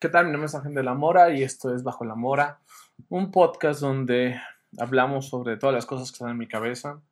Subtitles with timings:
[0.00, 0.24] ¿Qué tal?
[0.24, 2.62] Mi nombre es Ángel de la Mora y esto es Bajo la Mora,
[3.10, 4.40] un podcast donde
[4.78, 7.02] hablamos sobre todas las cosas que están en mi cabeza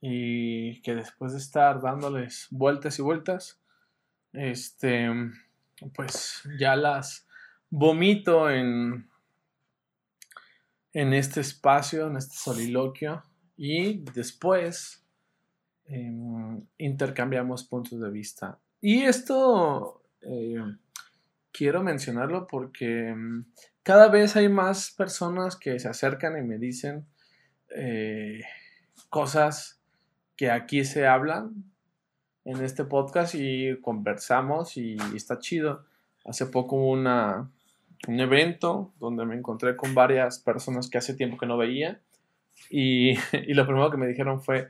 [0.00, 3.60] y que después de estar dándoles vueltas y vueltas,
[4.32, 5.08] este,
[5.94, 7.28] pues ya las
[7.70, 9.08] vomito en,
[10.92, 13.22] en este espacio, en este soliloquio
[13.56, 15.04] y después
[15.84, 18.58] em, intercambiamos puntos de vista.
[18.80, 20.02] Y esto...
[20.22, 20.60] Eh,
[21.58, 23.46] quiero mencionarlo porque mm,
[23.82, 27.04] cada vez hay más personas que se acercan y me dicen
[27.74, 28.42] eh,
[29.10, 29.82] cosas
[30.36, 31.64] que aquí se hablan
[32.44, 35.84] en este podcast y conversamos y está chido.
[36.24, 37.50] Hace poco hubo una,
[38.06, 42.00] un evento donde me encontré con varias personas que hace tiempo que no veía
[42.70, 44.68] y, y lo primero que me dijeron fue,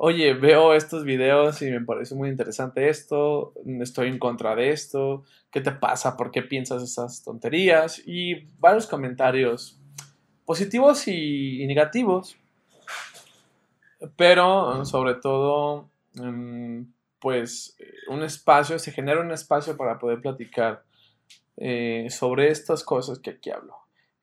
[0.00, 5.24] oye, veo estos videos y me parece muy interesante esto, estoy en contra de esto,
[5.50, 6.16] ¿qué te pasa?
[6.16, 8.00] ¿Por qué piensas esas tonterías?
[8.06, 9.76] Y varios comentarios
[10.44, 12.36] positivos y, negativos,
[14.14, 16.82] pero sobre todo, mm,
[17.18, 17.76] pues
[18.08, 20.84] un espacio, se genera un espacio para poder platicar
[21.56, 23.74] eh, sobre estas cosas que aquí hablo.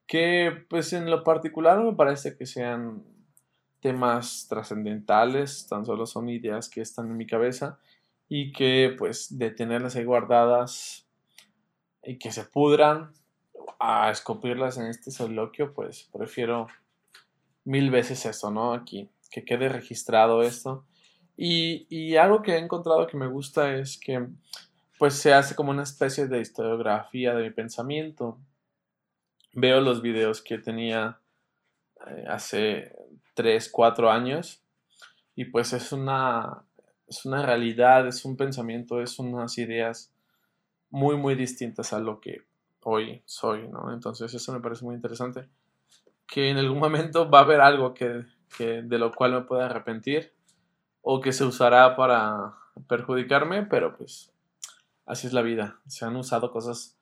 [0.08, 3.04] Que pues en lo particular me parece que sean
[3.86, 7.78] temas trascendentales, tan solo son ideas que están en mi cabeza
[8.28, 11.06] y que pues de tenerlas ahí guardadas
[12.02, 13.12] y que se pudran
[13.80, 16.66] a escupirlas en este soliloquio, pues prefiero
[17.64, 18.74] mil veces eso, ¿no?
[18.74, 20.84] Aquí, que quede registrado esto.
[21.38, 24.26] Y, y algo que he encontrado que me gusta es que
[24.98, 28.40] pues se hace como una especie de historiografía de mi pensamiento.
[29.54, 31.20] Veo los videos que tenía
[32.08, 32.92] eh, hace
[33.36, 34.64] 3, 4 años.
[35.36, 36.64] Y pues es una,
[37.08, 40.12] es una realidad, es un pensamiento, es unas ideas
[40.90, 42.46] muy, muy distintas a lo que
[42.84, 43.94] hoy soy, ¿no?
[43.94, 45.48] Entonces eso me parece muy interesante.
[46.26, 48.24] Que en algún momento va a haber algo que,
[48.58, 50.34] que de lo cual me pueda arrepentir
[51.02, 52.56] o que se usará para
[52.88, 54.32] perjudicarme, pero pues
[55.06, 55.80] así es la vida.
[55.88, 56.98] Se han usado cosas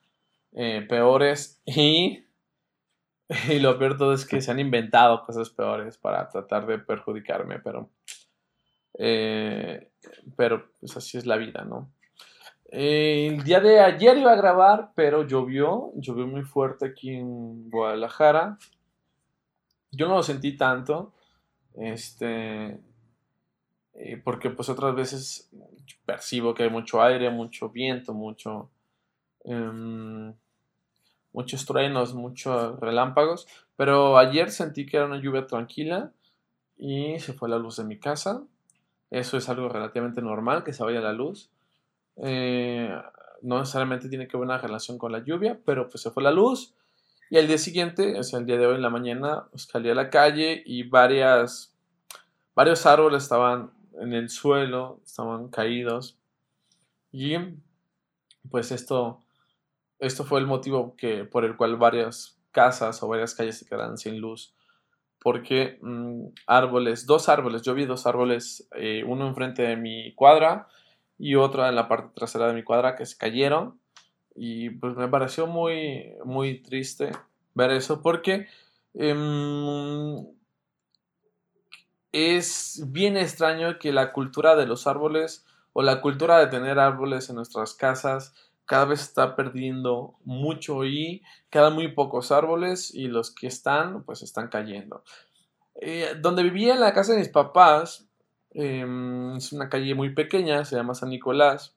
[0.53, 2.25] eh, peores y
[3.49, 7.59] Y lo peor todo es que se han inventado cosas peores para tratar de perjudicarme,
[7.59, 7.89] pero.
[8.97, 9.91] Eh,
[10.35, 11.91] pero pues así es la vida, ¿no?
[12.75, 18.57] el día de ayer iba a grabar, pero llovió, llovió muy fuerte aquí en Guadalajara.
[19.91, 21.13] Yo no lo sentí tanto,
[21.75, 22.79] este,
[23.93, 25.51] eh, porque pues otras veces
[26.03, 28.71] percibo que hay mucho aire, mucho viento, mucho,
[29.43, 30.33] em,
[31.33, 36.11] muchos truenos, muchos relámpagos, pero ayer sentí que era una lluvia tranquila
[36.77, 38.43] y se fue la luz de mi casa.
[39.09, 41.49] Eso es algo relativamente normal, que se vaya la luz.
[42.17, 42.89] Eh,
[43.41, 46.31] no necesariamente tiene que ver una relación con la lluvia, pero pues se fue la
[46.31, 46.73] luz.
[47.29, 49.89] Y el día siguiente, o sea, el día de hoy en la mañana, pues, salí
[49.89, 51.75] a la calle y varias,
[52.55, 56.17] varios árboles estaban en el suelo, estaban caídos.
[57.11, 57.35] Y
[58.49, 59.22] pues esto
[60.03, 63.97] esto fue el motivo que, por el cual varias casas o varias calles se quedaron
[63.97, 64.53] sin luz.
[65.19, 70.67] Porque mm, árboles, dos árboles, yo vi dos árboles, eh, uno enfrente de mi cuadra
[71.17, 73.79] y otro en la parte trasera de mi cuadra que se cayeron.
[74.35, 77.11] Y pues me pareció muy, muy triste
[77.53, 78.47] ver eso porque
[78.93, 80.25] em,
[82.11, 87.29] es bien extraño que la cultura de los árboles o la cultura de tener árboles
[87.29, 88.33] en nuestras casas
[88.65, 94.21] cada vez está perdiendo mucho y quedan muy pocos árboles y los que están pues
[94.21, 95.03] están cayendo.
[95.81, 98.07] Eh, donde vivía en la casa de mis papás
[98.51, 101.75] em, es una calle muy pequeña, se llama San Nicolás,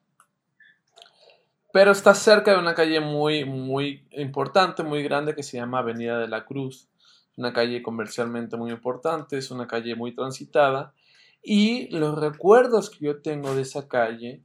[1.73, 6.19] pero está cerca de una calle muy muy importante, muy grande que se llama Avenida
[6.19, 6.87] de la Cruz.
[7.35, 10.93] Una calle comercialmente muy importante, es una calle muy transitada
[11.43, 14.41] y los recuerdos que yo tengo de esa calle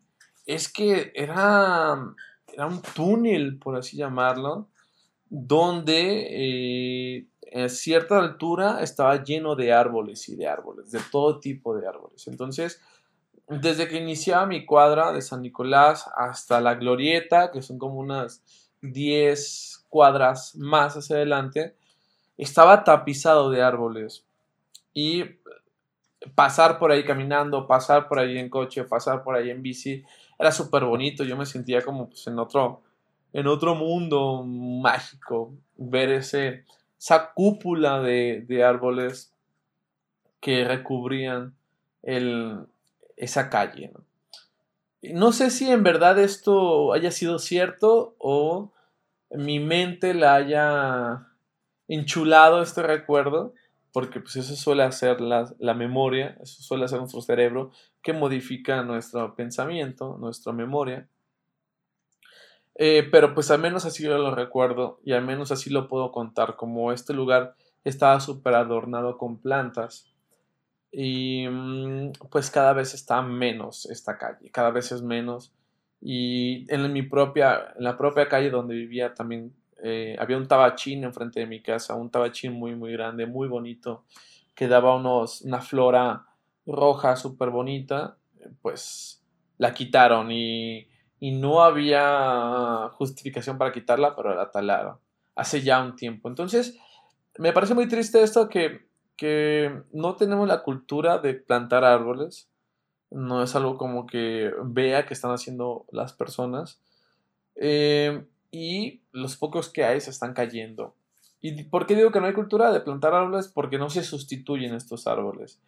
[0.46, 1.96] es que era
[2.52, 4.68] era un túnel, por así llamarlo,
[5.28, 7.26] donde eh,
[7.64, 12.26] a cierta altura estaba lleno de árboles y de árboles, de todo tipo de árboles.
[12.28, 12.80] Entonces,
[13.48, 18.42] desde que iniciaba mi cuadra de San Nicolás hasta la Glorieta, que son como unas
[18.82, 21.76] 10 cuadras más hacia adelante,
[22.36, 24.24] estaba tapizado de árboles.
[24.94, 25.24] Y
[26.34, 30.04] pasar por ahí caminando, pasar por ahí en coche, pasar por ahí en bici,
[30.38, 32.82] era súper bonito, yo me sentía como pues, en, otro,
[33.32, 36.64] en otro mundo mágico, ver ese,
[36.98, 39.32] esa cúpula de, árboles
[40.40, 41.54] que recubrían
[42.02, 42.66] el,
[43.16, 43.92] esa calle.
[43.94, 44.04] ¿no?
[45.02, 48.72] no sé si en verdad esto haya sido cierto o
[49.30, 51.26] mi mente la haya
[51.88, 53.54] enchulado este recuerdo,
[53.92, 57.70] porque pues eso suele hacer la, la memoria, eso suele hacer nuestro cerebro,
[58.02, 61.08] que modifica nuestro pensamiento, nuestra memoria.
[62.74, 66.56] Eh, pero pues al menos así lo recuerdo y al menos así lo puedo contar,
[66.56, 67.54] como este lugar
[67.84, 70.10] estaba súper adornado con plantas
[70.90, 75.52] y mm, pues cada vez está menos esta calle, cada vez es menos
[76.00, 81.04] y en mi propia, en la propia calle donde vivía también eh, había un tabachín
[81.04, 84.04] enfrente de mi casa, un tabachín muy muy grande, muy bonito,
[84.54, 86.26] que daba unos, una flora
[86.66, 88.16] roja súper bonita,
[88.62, 89.22] pues
[89.58, 90.88] la quitaron y
[91.20, 94.98] y no había justificación para quitarla, pero la talaron
[95.36, 96.28] hace ya un tiempo.
[96.28, 96.76] Entonces,
[97.38, 98.86] me parece muy triste esto que,
[99.16, 102.50] que no tenemos la cultura de plantar árboles.
[103.10, 106.80] No es algo como que vea que están haciendo las personas.
[107.54, 110.94] Eh, y los pocos que hay se están cayendo.
[111.40, 113.48] ¿Y por qué digo que no hay cultura de plantar árboles?
[113.48, 115.60] Porque no se sustituyen estos árboles.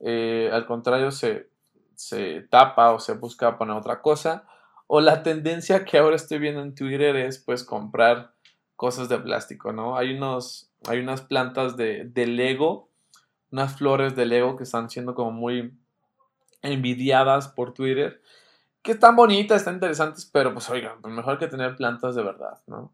[0.00, 1.48] Eh, al contrario, se,
[1.94, 4.44] se tapa o se busca poner otra cosa
[4.86, 8.34] o la tendencia que ahora estoy viendo en Twitter es pues comprar
[8.76, 9.96] cosas de plástico, ¿no?
[9.96, 12.90] Hay, unos, hay unas plantas de, de Lego,
[13.50, 15.76] unas flores de Lego que están siendo como muy
[16.62, 18.20] envidiadas por Twitter,
[18.84, 22.60] que están bonitas, están interesantes, pero pues oigan, pues mejor que tener plantas de verdad,
[22.66, 22.92] ¿no?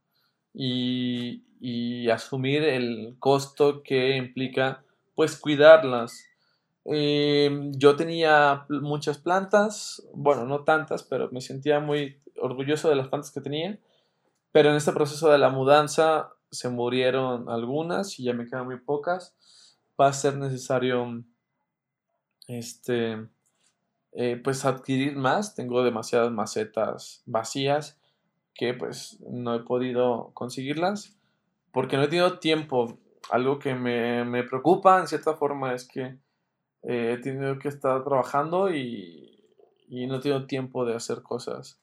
[0.54, 4.84] Y, y asumir el costo que implica
[5.16, 6.24] pues cuidarlas.
[6.84, 13.08] Em, yo tenía muchas plantas, bueno, no tantas, pero me sentía muy orgulloso de las
[13.08, 13.76] plantas que tenía.
[14.52, 18.78] Pero en este proceso de la mudanza se murieron algunas y ya me quedan muy
[18.78, 19.34] pocas.
[20.00, 21.24] Va a ser necesario
[22.46, 23.26] este,
[24.12, 25.54] eh, pues adquirir más.
[25.54, 27.98] Tengo demasiadas macetas vacías
[28.54, 31.16] que pues no he podido conseguirlas
[31.72, 32.98] porque no he tenido tiempo.
[33.30, 36.16] Algo que me, me preocupa en cierta forma es que
[36.82, 39.26] eh, he tenido que estar trabajando y,
[39.88, 41.78] no he tenido tiempo de hacer cosas.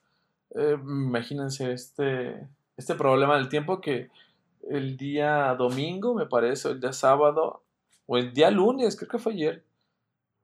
[0.55, 2.47] Eh, imagínense este,
[2.77, 4.09] este problema del tiempo que
[4.69, 7.63] el día domingo, me parece, el día sábado,
[8.05, 9.63] o el día lunes, creo que fue ayer.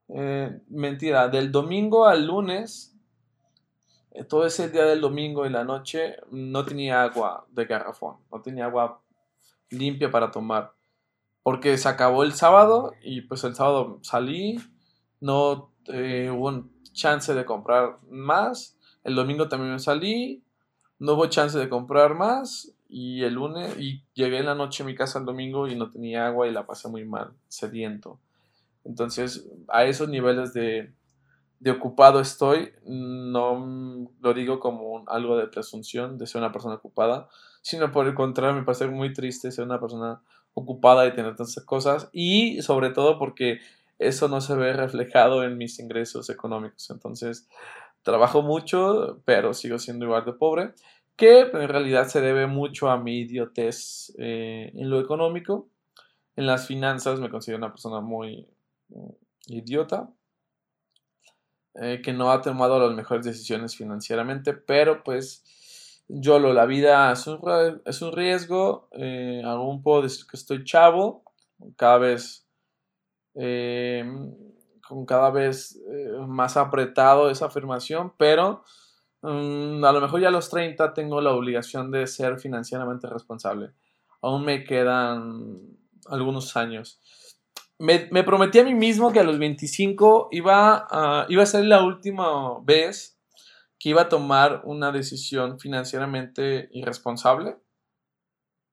[0.10, 2.96] Eh, mentira, del domingo al lunes,
[4.30, 8.66] todo ese día del domingo y la noche, no tenía agua de garrafón, no tenía
[8.66, 9.02] agua
[9.70, 10.74] limpia para tomar
[11.44, 14.60] porque se acabó el sábado y pues el sábado salí,
[15.20, 20.42] no eh, hubo chance de comprar más, el domingo también salí,
[21.00, 24.86] no hubo chance de comprar más y el lunes y llegué en la noche a
[24.86, 28.20] mi casa el domingo y no tenía agua y la pasé muy mal, sediento.
[28.86, 30.94] Entonces, a esos niveles de,
[31.60, 37.30] de ocupado estoy, no lo digo como algo de presunción de ser una persona ocupada,
[37.62, 40.22] sino por el contrario, me parece muy triste ser una persona
[40.54, 43.60] ocupada de tener tantas cosas y sobre todo porque
[43.98, 46.90] eso no se ve reflejado en mis ingresos económicos.
[46.90, 47.48] Entonces,
[48.02, 50.74] trabajo mucho, pero sigo siendo igual de pobre,
[51.16, 55.70] que en realidad se debe mucho a mi idiotez eh, en lo económico.
[56.36, 58.48] En las finanzas me considero una persona muy
[59.48, 60.10] idiota,
[61.75, 65.44] eh, que no ha tomado las mejores decisiones financieramente, pero pues
[66.07, 67.40] yo lo, la vida es un,
[67.86, 71.24] es un riesgo, eh, aún puedo decir que estoy chavo,
[71.77, 72.46] cada vez,
[73.36, 74.03] eh,
[74.88, 78.63] con cada vez eh, más apretado esa afirmación, pero
[79.22, 83.72] mm, a lo mejor ya a los 30 tengo la obligación de ser financieramente responsable.
[84.22, 85.62] Aún me quedan
[86.08, 87.00] algunos años.
[87.80, 91.65] Me, me prometí a mí mismo que a los 25 iba a, iba a ser
[91.65, 93.20] la última vez
[93.80, 97.58] que iba a tomar una decisión financieramente irresponsable.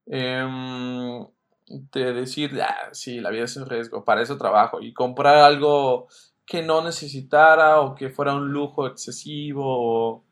[0.07, 1.27] Em,
[1.67, 4.81] de decir, ah, sí, la vida es un riesgo, para eso trabajo.
[4.81, 6.09] Y comprar algo
[6.47, 10.25] que no necesitara o que fuera un lujo excesivo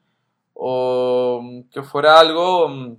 [0.55, 2.97] o, que fuera algo mm,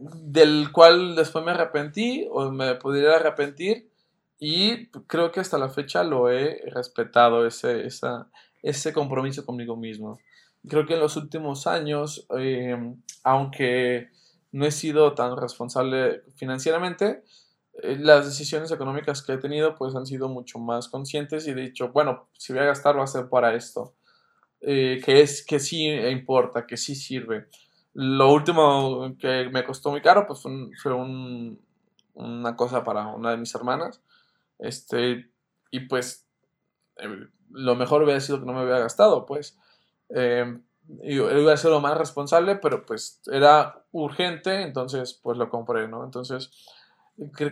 [0.00, 3.90] del cual después me arrepentí o me pudiera arrepentir
[4.38, 8.30] y creo que hasta la fecha lo he respetado ese, esa,
[8.62, 10.18] ese compromiso conmigo mismo.
[10.66, 12.76] Creo que en los últimos años, eh,
[13.22, 14.08] aunque
[14.52, 17.22] no he sido tan responsable financieramente,
[17.82, 21.54] eh, las decisiones económicas que he tenido pues han sido mucho más conscientes y he
[21.54, 23.94] dicho, bueno, si voy a gastar va a ser para esto,
[24.62, 27.48] eh, que es que sí importa, que sí sirve.
[27.92, 30.42] Lo último que me costó muy caro pues
[30.82, 30.94] fue,
[32.14, 34.02] una cosa para una de mis hermanas,
[34.58, 35.30] este,
[35.70, 36.26] y pues
[37.50, 39.58] lo mejor hubiera sido que no me hubiera gastado, pues.
[40.10, 40.58] Eh,
[41.02, 46.04] y hubiera lo más responsable, pero pues era urgente, entonces pues lo compré, ¿no?
[46.04, 46.50] Entonces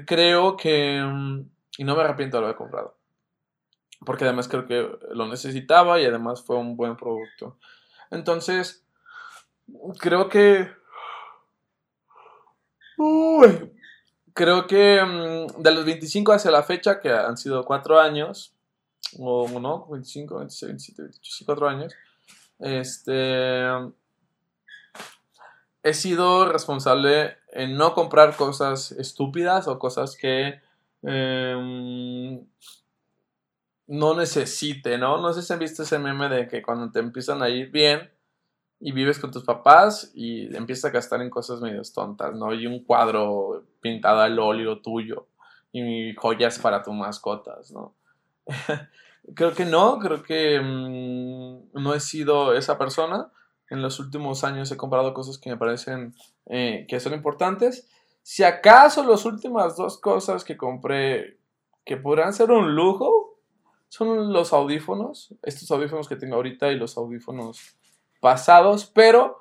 [0.07, 1.01] creo que...
[1.03, 1.43] Mm,
[1.79, 2.97] y no me arrepiento de haber comprado.
[4.05, 7.59] Porque además creo que lo necesitaba y además fue un buen producto.
[8.11, 8.85] Entonces,
[9.99, 10.71] creo que...
[14.35, 18.55] creo que mm, de los 25 hacia la fecha, que han sido 4 años,
[19.19, 21.95] o no, 25, 26, 27, 28, 4 años,
[22.59, 23.67] este,
[25.83, 30.61] he sido responsable en no comprar cosas estúpidas o cosas que
[31.03, 32.45] em,
[33.87, 35.21] no necesite, ¿no?
[35.21, 38.11] No sé si han visto ese meme de que cuando te empiezan a ir bien
[38.81, 42.55] y vives con tus papás y empiezas a gastar en cosas medio tontas, ¿no?
[42.55, 45.27] Y un cuadro pintado al óleo tuyo
[45.73, 47.95] y joyas para tus mascotas, ¿no?
[49.35, 53.31] creo que no, creo que mm, no he sido esa persona.
[53.71, 56.15] En los últimos años he comprado cosas que me parecen
[56.47, 57.89] eh, que son importantes.
[58.23, 61.39] Si acaso las últimas dos cosas que compré
[61.85, 63.39] que podrán ser un lujo,
[63.89, 67.79] son los audífonos, estos audífonos que tengo ahorita y los audífonos
[68.21, 69.39] pasados, pero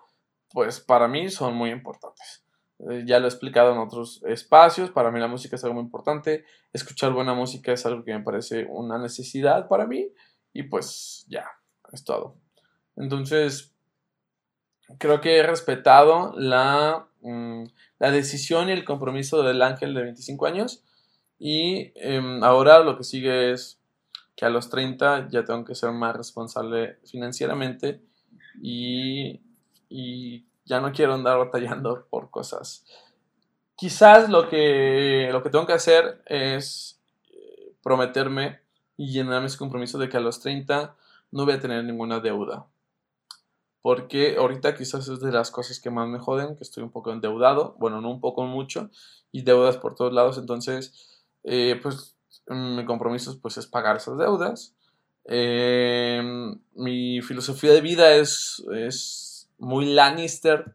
[0.51, 2.43] pues para mí son muy importantes.
[2.79, 5.83] Eh, ya lo he explicado en otros espacios, para mí la música es algo muy
[5.83, 10.11] importante, escuchar buena música es algo que me parece una necesidad para mí
[10.53, 11.45] y pues ya,
[11.91, 12.37] es todo.
[12.95, 13.73] Entonces,
[14.99, 17.63] creo que he respetado la, mm,
[17.99, 20.83] la decisión y el compromiso del ángel de 25 años
[21.39, 23.79] y em, ahora lo que sigue es
[24.35, 28.01] que a los 30 ya tengo que ser más responsable financieramente
[28.61, 29.41] y,
[30.65, 32.85] ya no quiero andar batallando por cosas.
[33.75, 36.99] Quizás lo que, lo que tengo que hacer es
[37.29, 38.59] eh, prometerme
[38.97, 40.95] y llenarme ese compromiso de que a los 30
[41.31, 42.67] no voy a tener ninguna deuda.
[43.81, 47.13] Porque ahorita quizás es de las cosas que más me joden, que estoy un poco
[47.13, 48.89] endeudado, bueno, no un poco mucho,
[49.31, 54.75] y deudas por todos lados, entonces, eh, pues mi compromiso pues, es pagar esas deudas.
[55.27, 60.73] Em, mi filosofía de vida es, es muy Lannister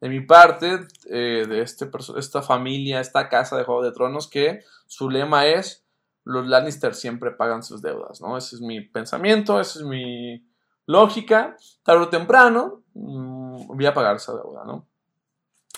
[0.00, 4.64] de mi parte, eh, de este, esta familia, esta casa de Juego de Tronos, que
[4.88, 5.84] su lema es
[6.24, 8.36] los Lannister siempre pagan sus deudas, ¿no?
[8.36, 10.44] Ese es mi pensamiento, esa es mi
[10.86, 11.56] lógica.
[11.84, 14.86] Tarde o temprano mm, voy a pagar esa deuda, ¿no?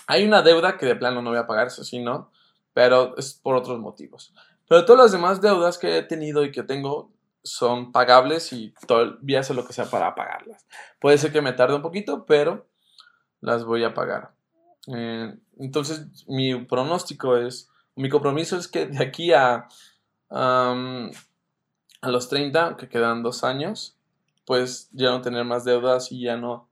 [0.07, 2.31] Hay una deuda que de plano no voy a pagar, eso ¿no?
[2.73, 4.33] Pero es por otros motivos.
[4.67, 7.11] Pero todas las demás deudas que he tenido y que tengo
[7.45, 10.65] son pagables y todavía sé lo que sea para pagarlas.
[10.99, 12.67] Puede ser que me tarde un poquito, pero
[13.39, 14.33] las voy a pagar.
[14.87, 19.67] Eh, entonces, mi pronóstico es, mi compromiso es que de aquí a,
[20.29, 20.75] a
[22.01, 23.95] los 30, que quedan dos años,
[24.45, 26.67] pues ya no tener más deudas y ya no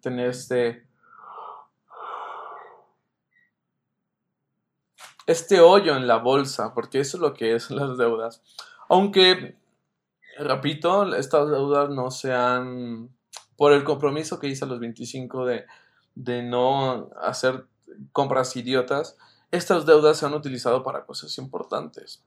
[0.00, 0.88] tener este
[5.26, 8.42] este hoyo en la bolsa, porque eso es lo que es las deudas.
[8.88, 9.59] Aunque,
[10.40, 13.10] repito, estas deudas no sean
[13.56, 15.66] por el compromiso que hice a los 25 de,
[16.14, 17.66] de no hacer
[18.12, 19.16] compras idiotas,
[19.50, 22.24] estas deudas se han utilizado para cosas importantes.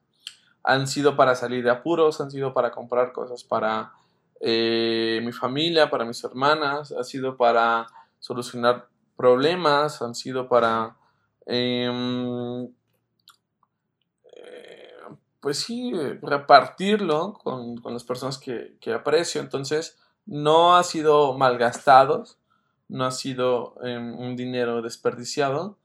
[0.63, 3.93] Han sido para salir de apuros, han sido para comprar cosas para
[4.39, 7.87] eh, mi familia, para mis hermanas, ha sido para
[8.19, 10.97] solucionar problemas, han sido para
[11.45, 12.67] em,
[15.43, 19.41] pues sí, repartirlo con, las personas que, aprecio.
[19.41, 22.37] Entonces, no ha sido malgastados,
[22.87, 25.77] no ha sido em, un dinero desperdiciado,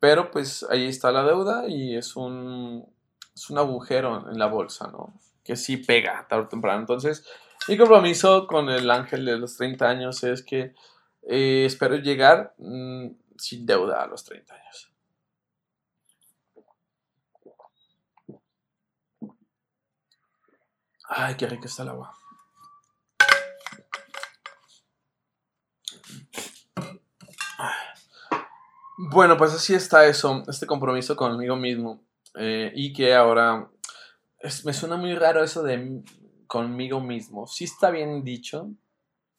[0.00, 2.84] pero pues ahí está la deuda y es un,
[3.32, 5.14] es un agujero en la bolsa, ¿no?
[5.44, 6.80] Que sí pega tarde o temprano.
[6.80, 7.24] Entonces,
[7.68, 10.74] mi compromiso con el ángel de los 30 años es que
[11.22, 13.06] eh, espero llegar mm,
[13.38, 14.90] sin deuda a los 30 años.
[21.08, 22.16] Ay, qué rica está el agua.
[28.98, 32.02] Bueno, pues así está eso, este compromiso conmigo mismo.
[32.34, 33.70] Eh, y que ahora
[34.64, 36.02] me suena muy raro eso de
[36.46, 37.46] conmigo mismo.
[37.46, 38.70] Sí está bien dicho.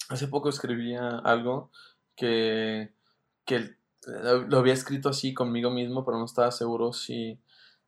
[0.10, 1.72] Hace poco escribía algo
[2.16, 2.94] que,
[3.46, 3.76] que
[4.48, 7.40] lo había escrito así conmigo mismo, pero no estaba seguro si,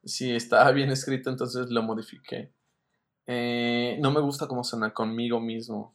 [0.03, 2.51] si estaba bien escrito, entonces lo modifiqué.
[3.31, 5.93] Eh, no me gusta cómo suena conmigo mismo,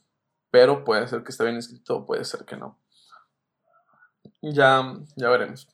[0.49, 2.79] pero puede ser que esté bien escrito, puede ser que no.
[4.41, 5.67] Ya, ya veremos.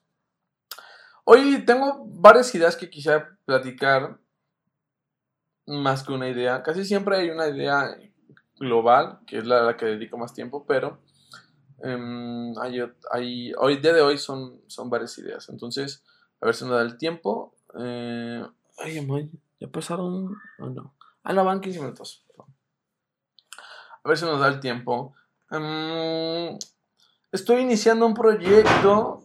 [1.24, 4.18] Hoy tengo varias ideas que quisiera platicar,
[5.68, 6.63] más que una idea.
[6.63, 7.96] Casi siempre hay una idea
[8.58, 11.00] global, que es la que dedico más tiempo, pero
[11.84, 12.80] Em, hay,
[13.58, 15.50] hoy, día de hoy son, son varias ideas.
[15.50, 16.03] Entonces,
[16.39, 17.56] a ver si nos da el tiempo.
[17.80, 18.46] Eh,
[18.77, 20.36] ay, ya pasaron.
[20.60, 20.94] Oh, no.
[21.23, 22.25] Ah, no, van 15 minutos.
[24.03, 25.13] A ver si nos da el tiempo.
[25.51, 26.57] Em,
[27.31, 29.21] estoy iniciando un proyecto.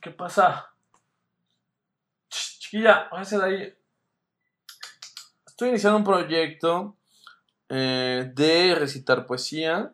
[0.00, 0.72] ¿Qué pasa?
[2.66, 3.74] chiquilla, váyase de ahí.
[5.46, 6.96] Estoy iniciando un proyecto
[7.68, 9.92] eh, de recitar poesía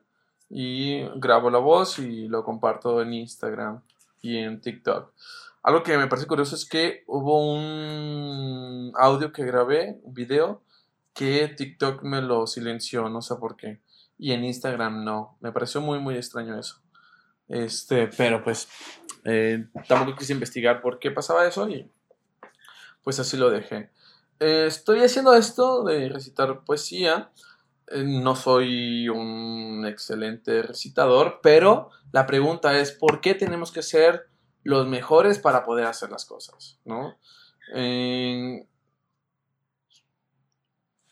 [0.48, 3.82] y grabo la voz y lo comparto en Instagram
[4.20, 5.12] y en TikTok.
[5.62, 10.62] Algo que me parece curioso es que hubo un audio que grabé, un video,
[11.14, 13.81] que TikTok me lo silenció, no sé por qué.
[14.19, 15.37] Y en Instagram no.
[15.40, 16.81] Me pareció muy, muy extraño eso.
[17.49, 18.69] Este, pero pues
[19.25, 21.90] eh, tampoco quise investigar por qué pasaba eso y
[23.02, 23.90] pues así lo dejé.
[24.40, 27.31] Eh, estoy haciendo esto de recitar poesía.
[27.88, 34.28] Eh, no soy un excelente recitador, pero la pregunta es, ¿por qué tenemos que ser
[34.62, 36.78] los mejores para poder hacer las cosas?
[36.85, 37.19] ¿no?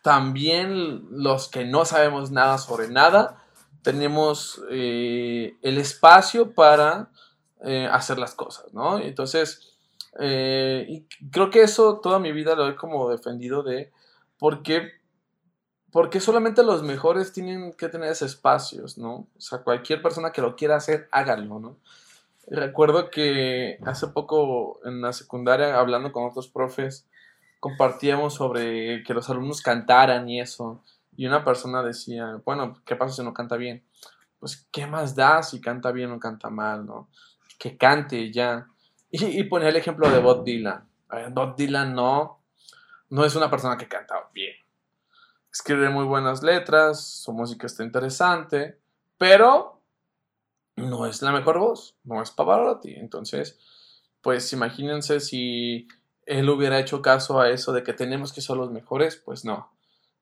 [0.03, 3.43] También los que no sabemos nada sobre nada,
[3.83, 7.11] tenemos eh, el espacio para
[7.65, 8.99] eh, hacer las cosas, ¿no?
[8.99, 9.67] Entonces,
[10.19, 13.93] y creo que eso toda mi vida lo he como defendido de
[14.39, 15.01] por qué
[15.93, 19.27] porque solamente los mejores tienen que tener esos espacios, ¿no?
[19.37, 21.77] O sea, cualquier persona que lo quiera hacer, hágalo, ¿no?
[22.47, 27.07] Recuerdo que hace poco en la secundaria, hablando con otros profes,
[27.61, 30.83] compartíamos sobre que los alumnos cantaran y eso.
[31.17, 33.85] Y una persona decía, bueno, ¿qué pasa si no canta bien?
[34.39, 37.09] Pues, ¿qué más da si canta bien o canta mal, no?
[37.59, 38.67] Que cante ya.
[39.11, 40.89] Y, ponía el ejemplo de Bob Dylan.
[41.33, 42.41] Bob Dylan no,
[43.11, 44.55] no es una persona que canta bien
[45.53, 48.79] escribe muy buenas letras, su música está interesante,
[49.19, 49.83] pero
[50.77, 52.95] no es la mejor voz, no es Pavarotti.
[52.95, 53.59] Entonces,
[54.23, 55.89] pues imagínense si
[56.31, 59.73] él hubiera hecho caso a eso de que tenemos que ser los mejores, pues no.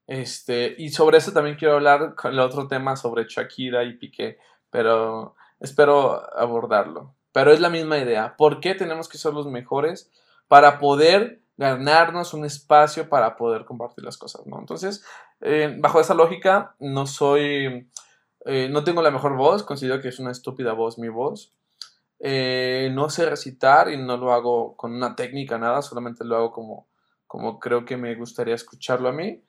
[0.07, 4.39] Este, y sobre eso también quiero hablar con el otro tema sobre Shakira y Piqué,
[4.71, 7.15] pero espero abordarlo.
[7.33, 8.37] Pero es la misma idea.
[8.39, 10.11] ¿Por qué tenemos que ser los mejores
[10.49, 14.59] para poder ganarnos un espacio para poder compartir las cosas, ¿no?
[14.61, 15.05] Entonces,
[15.43, 17.91] eh, bajo esa lógica, no soy,
[18.47, 21.53] eh, no tengo la mejor voz, considero que es una estúpida voz mi voz.
[22.21, 26.53] Eh, no sé recitar y no lo hago con una técnica, nada, solamente lo hago
[26.53, 26.87] como,
[27.27, 29.43] como creo que me gustaría escucharlo a mí.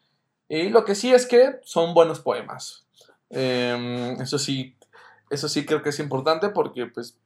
[0.48, 2.86] Y lo que sí es que son buenos poemas.
[3.30, 4.76] Em, eso sí,
[5.30, 7.20] eso sí creo que es importante porque pues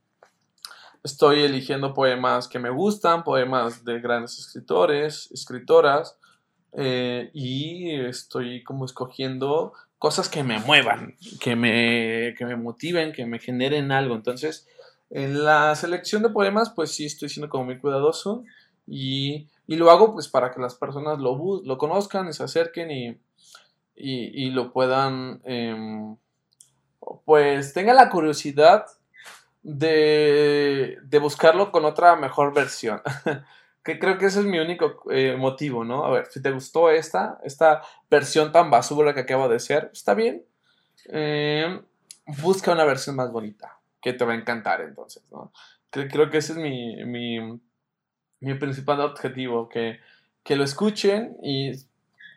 [1.03, 6.17] Estoy eligiendo poemas que me gustan, poemas de grandes escritores, escritoras,
[6.71, 13.25] eh, y estoy como escogiendo cosas que me muevan, que me, que me motiven, que
[13.25, 14.15] me generen algo.
[14.15, 14.65] Entonces,
[15.13, 18.43] en la selección de poemas, pues sí estoy siendo como muy cuidadoso
[18.87, 22.89] y, y lo hago pues para que las personas lo, lo conozcan y se acerquen
[22.89, 23.09] y,
[23.95, 26.15] y, y lo puedan, eh,
[27.25, 28.85] pues tengan la curiosidad
[29.61, 33.01] de, de buscarlo con otra mejor versión.
[33.83, 36.05] que creo que ese es mi único eh, motivo, ¿no?
[36.05, 40.15] A ver, si te gustó esta, esta versión tan basura que acabo de ser, está
[40.15, 40.43] bien.
[41.09, 41.81] Eh,
[42.41, 45.51] busca una versión más bonita, que te va a encantar entonces, ¿no?
[45.89, 49.99] Creo, que ese es mi, mi, principal objetivo, que,
[50.43, 51.71] que, lo escuchen y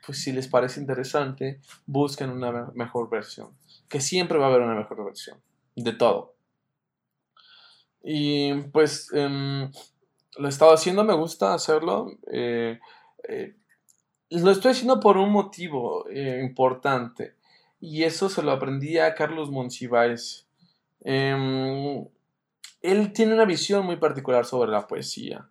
[0.05, 3.51] pues si les parece interesante, busquen una mejor versión.
[3.89, 5.39] Que siempre va a haber una mejor versión,
[5.75, 6.35] de todo.
[8.03, 9.71] Y pues em,
[10.39, 12.13] lo he estado haciendo, me gusta hacerlo.
[12.31, 12.79] Eh,
[13.29, 13.57] eh,
[14.31, 17.35] lo estoy haciendo por un motivo eh, importante.
[17.81, 20.46] Y eso se lo aprendí a Carlos Monsiváis.
[21.09, 22.05] Em,
[22.83, 25.49] él tiene una visión muy particular sobre la poesía.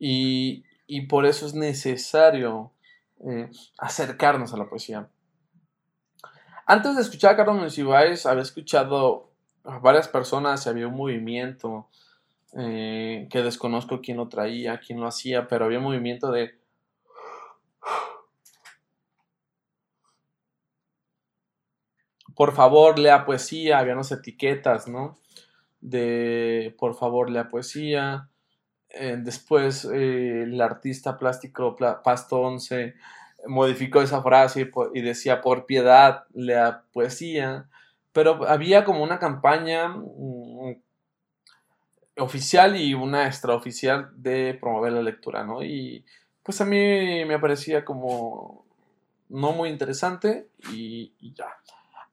[0.00, 2.72] Y, y por eso es necesario
[3.78, 5.08] acercarnos a la poesía.
[6.66, 9.30] Antes de escuchar a Carlos Monsiváis, había escuchado
[9.82, 11.88] varias personas, había un movimiento
[12.56, 16.58] eh, que desconozco quién lo traía, quién lo hacía, pero había un movimiento de...
[22.40, 25.18] Por favor, lea poesía, había unas etiquetas, ¿no?
[25.82, 28.30] De por favor, lea poesía.
[28.88, 32.94] Eh, después eh, el artista plástico Pasto 11
[33.46, 37.68] modificó esa frase y decía por piedad, lea poesía
[38.12, 40.76] pero había como una campaña mm,
[42.20, 45.62] oficial y una extraoficial de promover la lectura, ¿no?
[45.62, 46.06] Y
[46.42, 48.64] pues a mí me parecía como
[49.30, 51.46] no muy interesante y, ya.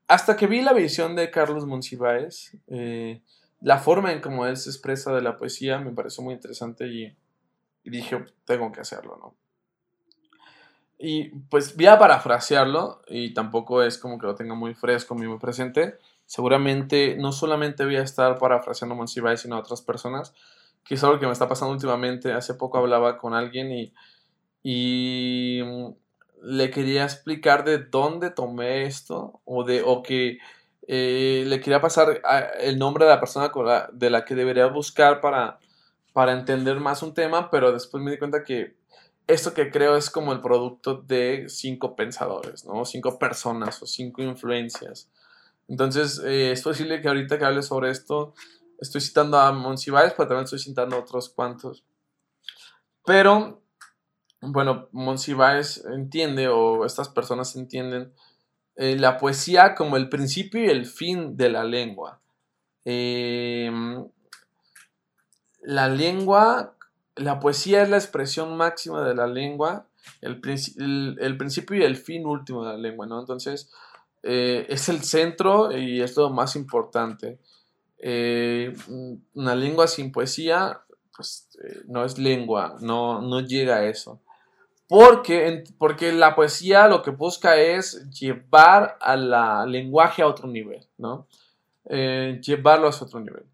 [0.07, 3.21] Hasta que vi la visión de Carlos Monsiváis, eh,
[3.61, 7.15] la forma en cómo él se expresa de la poesía me pareció muy interesante y,
[7.83, 9.35] dije, tengo que hacerlo, ¿no?
[10.99, 15.37] Y pues voy a parafrasearlo y tampoco es como que lo tenga muy fresco, muy
[15.37, 15.97] presente.
[16.25, 20.33] Seguramente no solamente voy a estar parafraseando a Monsiváis, sino a otras personas,
[20.83, 22.33] que es algo que me está pasando últimamente.
[22.33, 23.93] Hace poco hablaba con alguien y,
[24.63, 25.61] y
[26.41, 30.37] le quería explicar de dónde tomé esto o, de, o que
[30.87, 32.21] eh, le quería pasar
[32.59, 33.51] el nombre de la persona
[33.91, 35.59] de la que debería buscar para,
[36.13, 38.75] para entender más un tema, pero después me di cuenta que
[39.27, 42.85] esto que creo es como el producto de cinco pensadores, ¿no?
[42.85, 45.09] Cinco personas o cinco influencias.
[45.67, 48.33] Entonces, eh, es posible que ahorita que hable sobre esto,
[48.79, 51.83] estoy citando a Monsiváis, pero también estoy citando a otros cuantos.
[53.05, 53.61] Pero
[54.41, 58.13] bueno, Monsiváis entiende o estas personas entienden
[58.75, 62.19] eh, la poesía como el principio y el fin de la lengua.
[62.85, 64.07] Em,
[65.63, 66.75] la lengua,
[67.15, 69.87] la poesía es la expresión máxima de la lengua,
[70.21, 73.19] el, principio y el fin último de la lengua, ¿no?
[73.19, 73.71] Entonces,
[74.23, 77.39] eh, es el centro y es lo más importante.
[77.97, 78.75] Eh,
[79.33, 80.81] una lengua sin poesía,
[81.15, 81.49] pues
[81.87, 84.21] no es lengua, no, no llega a eso.
[84.87, 91.27] Porque, porque la poesía lo que busca es llevar al lenguaje a otro nivel, ¿no?
[91.89, 93.45] Eh, llevarlo a otro nivel.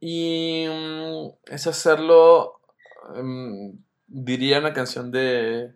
[0.00, 2.60] Y mm, es hacerlo,
[3.14, 5.72] em, diría una canción de,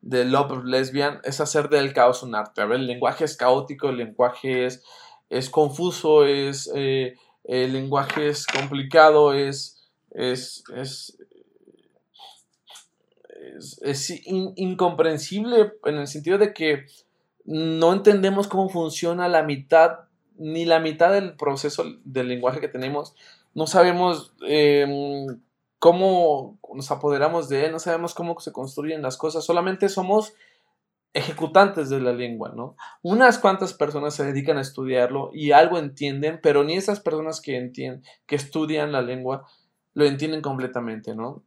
[0.00, 2.60] de Love Lesbian, es hacer del caos un arte.
[2.60, 4.84] A ver, el lenguaje es caótico, el lenguaje es,
[5.30, 10.62] es confuso, es, eh, el lenguaje es complicado, es, es,
[13.82, 16.86] es, incomprensible en el sentido de que
[17.44, 20.00] no entendemos cómo funciona la mitad,
[20.36, 23.14] ni la mitad del proceso del lenguaje que tenemos.
[23.54, 25.40] No sabemos em,
[25.78, 30.34] cómo nos apoderamos de él, no sabemos cómo se construyen las cosas, solamente somos
[31.12, 32.76] ejecutantes de la lengua, ¿no?
[33.02, 37.70] Unas cuantas personas se dedican a estudiarlo y algo entienden, pero ni esas personas que
[38.26, 39.46] que estudian la lengua,
[39.94, 41.44] lo entienden completamente, ¿no?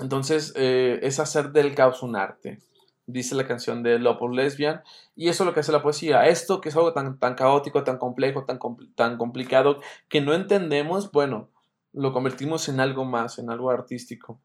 [0.00, 2.60] Entonces, eh, es hacer del caos un arte,
[3.06, 4.82] dice la canción de Love of Lesbian,
[5.16, 6.26] y eso es lo que hace la poesía.
[6.26, 8.58] Esto que es algo tan, caótico, tan complejo, tan,
[8.94, 11.50] tan complicado, que no entendemos, bueno,
[11.92, 14.40] lo convertimos en algo más, en algo artístico.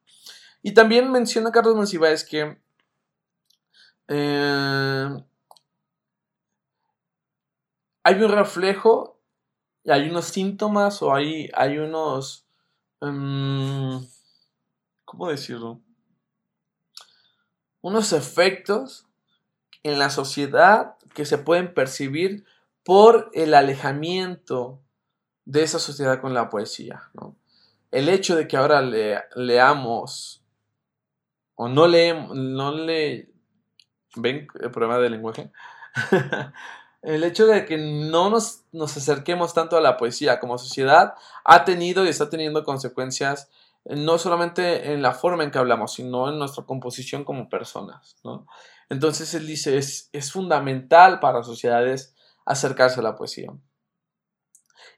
[0.64, 2.58] Y también menciona Carlos Monsiváis que
[4.08, 5.10] eh,
[8.04, 9.20] hay un reflejo,
[9.86, 12.46] hay unos síntomas o hay, hay unos...
[13.02, 14.02] Em,
[15.14, 15.80] ¿cómo decirlo?
[17.82, 19.06] Unos efectos
[19.84, 22.46] en la sociedad que se pueden percibir
[22.84, 24.82] por el alejamiento
[25.46, 27.12] de esa sociedad con la poesía.
[27.92, 28.82] El hecho de que ahora
[29.36, 30.44] leamos
[31.54, 33.32] o no leemos, no le...
[34.16, 35.52] ¿Ven el problema del lenguaje?
[37.04, 41.66] el hecho de que no nos, nos, acerquemos tanto a la poesía como sociedad ha
[41.66, 43.52] tenido y está teniendo consecuencias
[43.86, 48.16] no solamente en la forma en que hablamos, sino en nuestra composición como personas.
[48.24, 48.48] ¿no?
[48.90, 52.16] Entonces él dice, es, es fundamental para sociedades
[52.46, 53.52] acercarse a la poesía.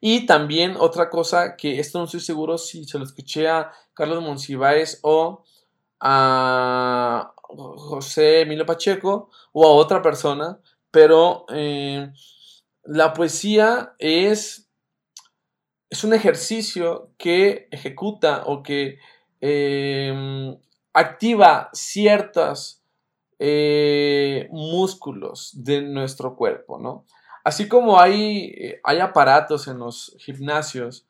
[0.02, 4.22] Y también otra cosa que esto no estoy seguro si se lo escuché a Carlos
[4.22, 5.44] Monsiváis o
[6.00, 10.60] a José Emilio Pacheco o a otra persona,
[10.92, 12.12] pero eh,
[12.84, 14.65] la poesía es
[15.96, 19.00] es un ejercicio que ejecuta o que
[19.40, 20.58] em,
[20.94, 22.82] activa ciertos
[23.40, 27.06] eh, músculos de nuestro cuerpo, ¿no?
[27.46, 31.06] Así como hay, eh, hay aparatos en los gimnasios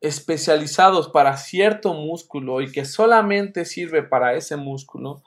[0.00, 5.22] especializados para cierto músculo y que solamente sirve para ese músculo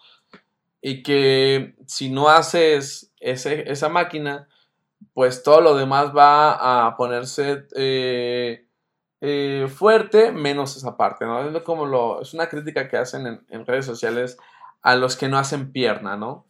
[0.81, 4.47] y que si no haces esa máquina,
[5.13, 8.64] pues todo lo demás va a ponerse eh,
[9.27, 11.49] eh, fuerte, menos esa parte, ¿no?
[11.49, 14.37] Es, como lo, es una crítica que hacen en, redes sociales
[14.83, 16.45] a los que no hacen pierna, ¿no?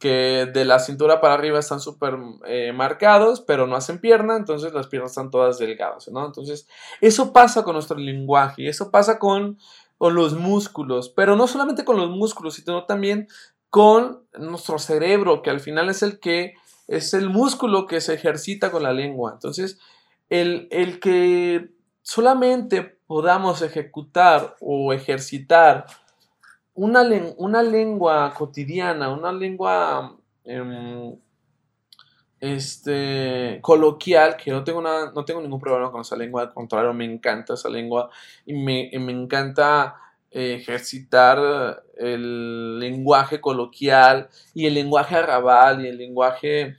[0.00, 4.72] Que de la cintura para arriba están súper eh, marcados, pero no hacen pierna, entonces
[4.72, 6.26] las piernas están todas delgadas, ¿no?
[6.26, 6.66] Entonces,
[7.00, 9.58] eso pasa con nuestro lenguaje, eso pasa con,
[9.96, 13.28] con los músculos, pero no solamente con los músculos, sino también
[13.68, 16.54] con nuestro cerebro, que al final es el que
[16.88, 19.30] es el músculo que se ejercita con la lengua.
[19.32, 19.78] Entonces,
[20.28, 21.70] el, el que
[22.02, 25.86] solamente podamos ejecutar o ejercitar
[26.74, 27.02] una,
[27.36, 31.16] una lengua cotidiana, una lengua em,
[32.40, 36.92] este, coloquial, que no tengo, nada, no tengo ningún problema con esa lengua, al contrario,
[36.94, 38.10] me encanta esa lengua
[38.46, 39.96] y me, me encanta
[40.30, 46.76] eh, ejercitar el lenguaje coloquial y el lenguaje arrabal y el lenguaje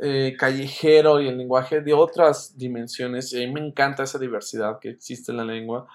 [0.00, 3.32] eh, callejero y el lenguaje de otras dimensiones.
[3.32, 5.88] Y a mí me encanta esa diversidad que existe en la lengua.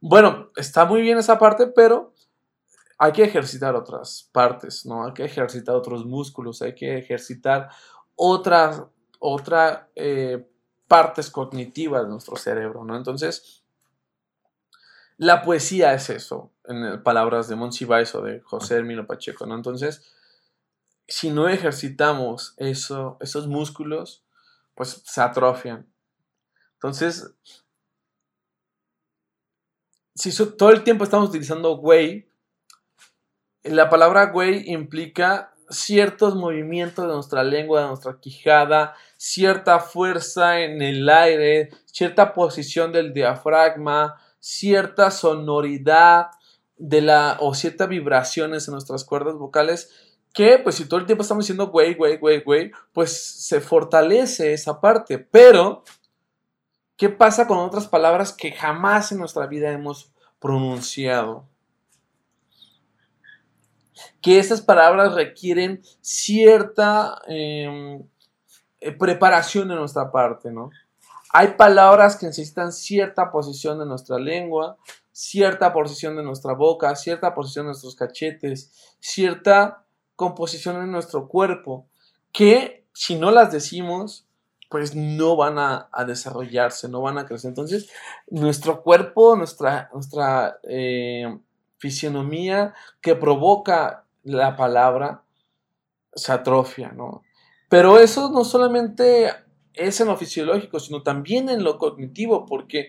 [0.00, 2.12] Bueno, está muy bien esa parte, pero
[2.98, 5.06] hay que ejercitar otras partes, ¿no?
[5.06, 7.70] Hay que ejercitar otros músculos, hay que ejercitar
[8.14, 8.82] otras,
[9.94, 10.46] eh,
[10.86, 12.96] partes cognitivas de nuestro cerebro, ¿no?
[12.96, 13.64] Entonces,
[15.16, 19.54] la poesía es eso, en palabras de Monsiváis o de José Hermino Pacheco, ¿no?
[19.54, 20.15] Entonces,
[21.08, 24.24] si no ejercitamos eso, esos músculos,
[24.74, 25.86] pues se atrofian.
[26.74, 27.32] Entonces,
[30.14, 32.28] si todo el tiempo estamos utilizando güey,
[33.62, 40.80] la palabra güey implica ciertos movimientos de nuestra lengua, de nuestra quijada, cierta fuerza en
[40.82, 46.28] el aire, cierta posición del diafragma, cierta sonoridad
[46.76, 49.90] de la o ciertas vibraciones en nuestras cuerdas vocales
[50.36, 54.52] que pues si todo el tiempo estamos diciendo güey, güey, güey, güey, pues se fortalece
[54.52, 55.82] esa parte, pero
[56.98, 61.48] ¿qué pasa con otras palabras que jamás en nuestra vida hemos pronunciado?
[64.20, 68.06] Que esas palabras requieren cierta em,
[68.78, 70.68] eh, preparación de nuestra parte, ¿no?
[71.32, 74.76] Hay palabras que necesitan cierta posición de nuestra lengua,
[75.12, 78.70] cierta posición de nuestra boca, cierta posición de nuestros cachetes,
[79.00, 79.85] cierta
[80.16, 81.86] composición en nuestro cuerpo,
[82.32, 84.26] que si no las decimos,
[84.68, 87.50] pues no van a, desarrollarse, no van a crecer.
[87.50, 87.90] Entonces,
[88.28, 91.38] nuestro cuerpo, nuestra, nuestra eh,
[91.78, 95.22] fisionomía que provoca la palabra,
[96.14, 97.22] se atrofia, ¿no?
[97.68, 99.30] Pero eso no solamente
[99.74, 102.88] es en lo fisiológico, sino también en lo cognitivo, porque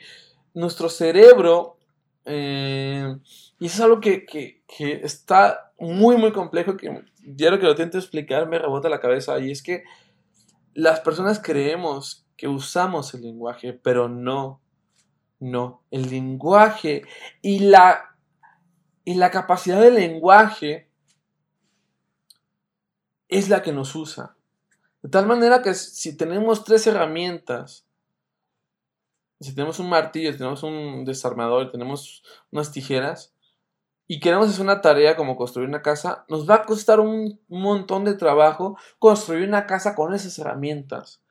[0.53, 1.77] nuestro cerebro,
[2.25, 3.15] eh,
[3.59, 4.63] y es algo que, que,
[5.03, 7.03] está muy, muy complejo, que
[7.35, 9.83] ya lo que lo intento explicar me rebota la cabeza, y es que
[10.73, 14.61] las personas creemos que usamos el lenguaje, pero no,
[15.39, 17.03] no, el lenguaje
[17.41, 18.15] y la,
[19.03, 20.89] y la capacidad del lenguaje
[23.27, 24.35] es la que nos usa.
[25.01, 27.85] De tal manera que si tenemos tres herramientas,
[29.39, 33.33] si tenemos un martillo, si tenemos un desarmador, tenemos unas tijeras,
[34.07, 38.05] y queremos hacer una tarea como construir una casa, nos va a costar un montón
[38.05, 41.21] de trabajo construir una casa con esas herramientas.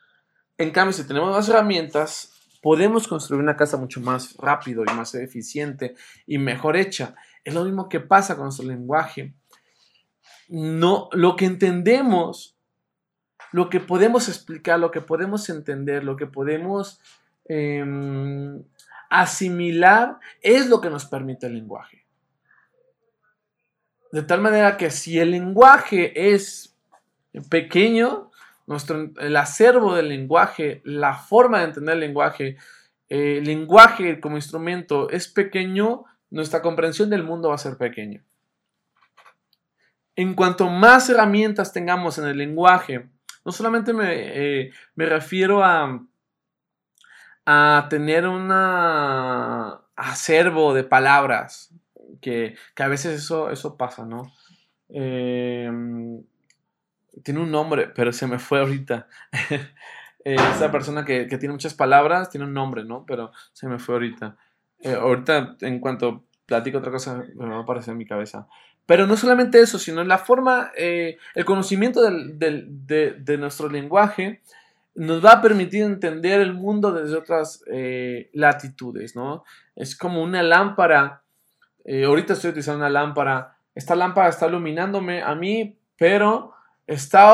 [0.59, 5.15] En cambio, si tenemos más herramientas, podemos construir una casa mucho más rápido y más
[5.15, 5.95] eficiente
[6.27, 7.15] y mejor hecha.
[7.45, 9.35] Es lo mismo que pasa con nuestro lenguaje.
[10.49, 12.57] No, lo que entendemos
[13.53, 17.01] lo que podemos explicar, lo que podemos entender, lo que podemos
[17.47, 18.62] em,
[19.09, 22.06] asimilar es lo que nos permite el lenguaje.
[24.12, 26.77] De tal manera que si el lenguaje es
[27.51, 28.31] pequeño,
[28.66, 32.57] nuestro, el acervo del lenguaje, la forma de entender el lenguaje,
[33.09, 38.25] el lenguaje como instrumento es pequeño, nuestra comprensión del mundo va a ser pequeña.
[40.16, 43.09] En cuanto más herramientas tengamos en el lenguaje,
[43.45, 46.03] no solamente me, eh, refiero a,
[47.45, 48.51] a tener un
[49.95, 51.73] acervo de palabras,
[52.20, 54.33] que, a veces eso, eso pasa, ¿no?
[54.88, 56.22] Em,
[57.22, 59.09] tiene un nombre, pero se me fue ahorita.
[60.24, 63.05] Esa persona que, tiene muchas palabras tiene un nombre, ¿no?
[63.07, 64.37] Pero se me fue ahorita.
[64.81, 68.48] Eh, ahorita, en cuanto platico otra cosa, me va a aparecer en mi cabeza.
[68.87, 74.42] Pero no solamente eso, sino la forma, eh, el conocimiento de, nuestro lenguaje
[74.94, 79.44] nos va a permitir entender el mundo desde otras eh, latitudes, ¿no?
[79.74, 81.22] Es como una lámpara,
[81.87, 86.53] eh, ahorita estoy utilizando una lámpara, esta lámpara está iluminándome a mí, pero
[86.87, 87.33] está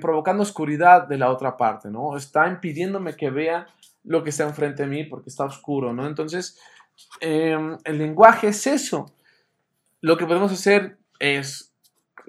[0.00, 2.16] provocando oscuridad de la otra parte, ¿no?
[2.16, 3.66] Está impidiéndome que vea
[4.02, 6.06] lo que está enfrente de mí porque está oscuro, ¿no?
[6.06, 6.58] Entonces,
[7.20, 9.06] em, el lenguaje es eso
[10.04, 11.72] lo que podemos hacer es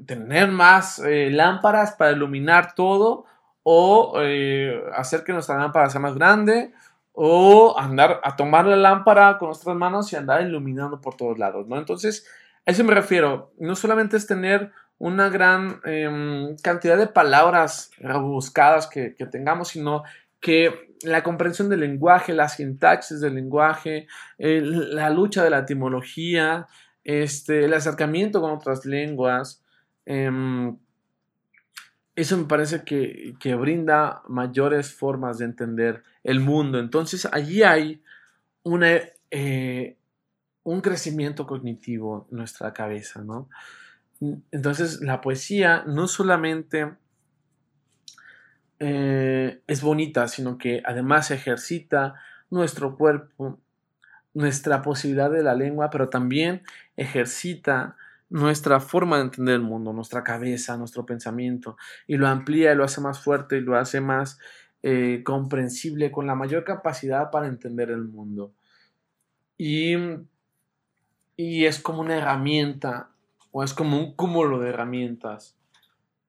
[0.06, 3.26] tener más eh, lámparas para iluminar todo
[3.64, 6.72] o eh, hacer que nuestra lámpara sea más grande
[7.16, 11.66] o andar a tomar la lámpara con nuestras manos y andar iluminando por todos lados,
[11.68, 11.78] ¿no?
[11.78, 12.28] Entonces,
[12.66, 13.54] a eso me refiero.
[13.58, 20.04] No solamente es tener una gran em, cantidad de palabras rebuscadas que, tengamos, sino
[20.42, 26.68] que la comprensión del lenguaje, las sintaxis del lenguaje, la lucha de la etimología,
[27.04, 29.64] este, el acercamiento con otras lenguas,
[30.06, 30.78] em,
[32.16, 36.80] eso me parece que, brinda mayores formas de entender el mundo.
[36.80, 38.02] Entonces allí hay
[38.64, 39.00] una,
[39.32, 39.98] eh,
[40.64, 43.50] un crecimiento cognitivo en nuestra cabeza, ¿no?
[44.52, 46.94] Entonces la poesía no solamente
[48.80, 52.16] eh, es bonita, sino que además ejercita
[52.50, 53.60] nuestro cuerpo,
[54.34, 56.64] nuestra posibilidad de la lengua, pero también
[56.96, 57.98] ejercita
[58.30, 62.84] nuestra forma de entender el mundo, nuestra cabeza, nuestro pensamiento, y lo amplía y lo
[62.84, 64.40] hace más fuerte y lo hace más
[64.84, 68.54] eh, comprensible, con la mayor capacidad para entender el mundo.
[69.58, 69.96] Y,
[71.36, 73.10] y es como una herramienta,
[73.52, 75.56] o es como un cúmulo de herramientas.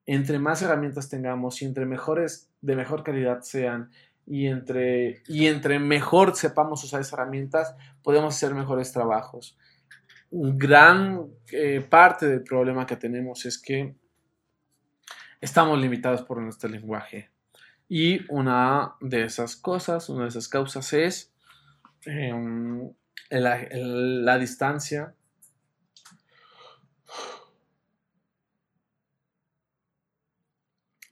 [0.07, 3.91] Entre más herramientas tengamos y entre mejores, de mejor calidad sean,
[4.27, 9.57] y entre, y entre mejor sepamos usar esas herramientas, podemos hacer mejores trabajos.
[10.31, 13.95] Gran eh, parte del problema que tenemos es que
[15.41, 17.31] estamos limitados por nuestro lenguaje.
[17.89, 21.33] Y una de esas cosas, una de esas causas es
[22.05, 22.91] em,
[23.31, 25.15] la distancia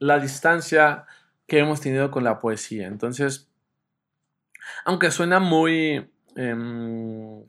[0.05, 1.07] la distancia
[1.46, 2.87] que hemos tenido con la poesía.
[2.87, 3.48] Entonces,
[4.85, 6.11] aunque suena muy...
[6.37, 7.44] Em,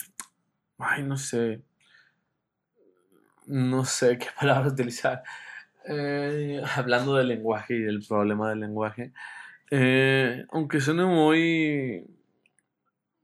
[0.77, 1.61] ay, no sé.
[3.47, 5.23] No sé qué palabra utilizar.
[5.87, 9.13] Eh, hablando del lenguaje y del problema del lenguaje.
[9.71, 12.05] Eh, aunque suene muy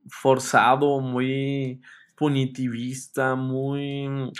[0.08, 1.80] forzado, muy
[2.16, 4.32] punitivista, muy...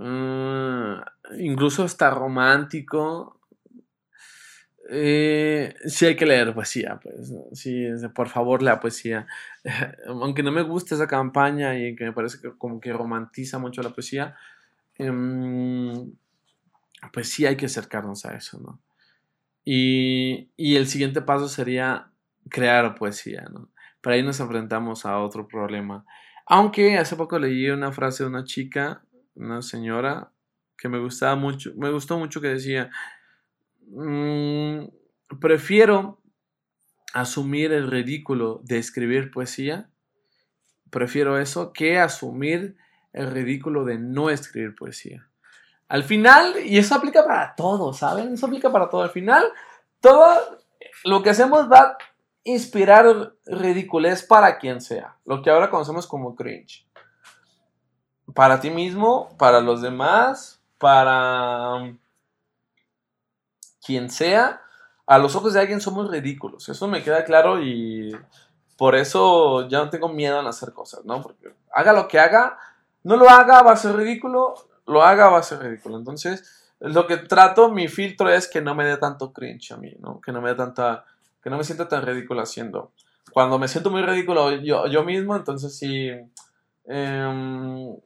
[0.00, 0.96] Eh,
[1.38, 3.40] incluso hasta romántico.
[4.90, 9.26] Eh, sí hay que leer poesía, pues, sí, por favor la poesía.
[10.06, 13.82] Aunque no me guste esa campaña y que me parece que como que romantiza mucho
[13.82, 14.36] la poesía,
[14.96, 16.12] em,
[17.12, 18.80] pues sí hay que acercarnos a eso.
[19.64, 22.10] Y, y, el siguiente paso sería
[22.50, 23.70] crear poesía, ¿no?
[24.00, 26.04] Pero ahí nos enfrentamos a otro problema.
[26.46, 29.02] Aunque hace poco leí una frase de una chica,
[29.34, 30.30] una señora,
[30.76, 32.90] que me gustaba mucho, me gustó mucho que decía,
[33.88, 34.86] Mm,
[35.40, 36.20] prefiero
[37.12, 39.90] asumir el ridículo de escribir poesía.
[40.90, 42.76] Prefiero eso que asumir
[43.12, 45.28] el ridículo de no escribir poesía.
[45.88, 48.34] Al final, y eso aplica para todo, ¿saben?
[48.34, 49.02] Eso aplica para todo.
[49.02, 49.44] Al final,
[50.00, 50.58] todo
[51.04, 51.98] lo que hacemos va a
[52.42, 55.16] inspirar ridiculez para quien sea.
[55.24, 56.86] Lo que ahora conocemos como cringe.
[58.34, 61.94] Para ti mismo, para los demás, para
[63.84, 64.62] quien sea,
[65.06, 66.68] a los ojos de alguien somos ridículos.
[66.68, 68.16] Eso me queda claro y
[68.76, 71.20] por eso ya no tengo miedo en hacer cosas, ¿no?
[71.20, 72.58] Porque haga lo que haga,
[73.02, 74.54] no lo haga, va a ser ridículo,
[74.86, 75.98] lo haga, va a ser ridículo.
[75.98, 79.94] Entonces, lo que trato, mi filtro es que no me dé tanto cringe a mí,
[80.00, 80.20] ¿no?
[80.20, 81.04] Que no me dé tanta,
[81.42, 82.92] que no me sienta tan ridículo haciendo.
[83.32, 86.10] Cuando me siento muy ridículo yo, mismo, entonces sí,
[86.86, 87.96] em,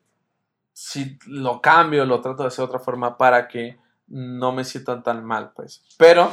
[0.73, 5.03] si lo cambio, lo trato de hacer de otra forma para que no me siento
[5.03, 5.85] tan mal, pues.
[5.97, 6.33] Pero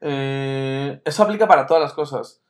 [0.00, 2.42] eh, eso aplica para todas las cosas.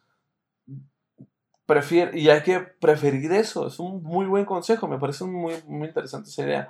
[1.67, 3.67] Prefiero, y hay que preferir eso.
[3.67, 4.89] Es un muy buen consejo.
[4.89, 6.69] Me parece muy, muy interesante esa idea.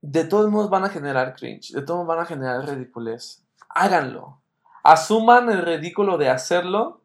[0.00, 1.72] De todos modos van a generar cringe.
[1.72, 3.44] De todos modos van a generar ridiculez.
[3.68, 4.40] Háganlo.
[4.82, 7.00] Asuman el ridículo de hacerlo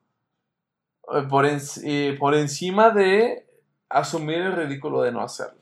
[1.14, 3.48] eh, por, eh, por encima de
[3.90, 5.59] asumir el ridículo de no hacerlo.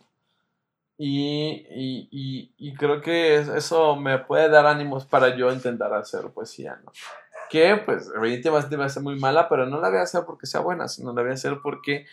[0.97, 6.91] Y, creo que eso me puede dar ánimos para yo intentar hacer poesía, ¿no?
[7.49, 10.47] Que pues evidentemente va a ser muy mala, pero no la voy a hacer porque
[10.47, 12.05] sea buena, sino la voy a hacer porque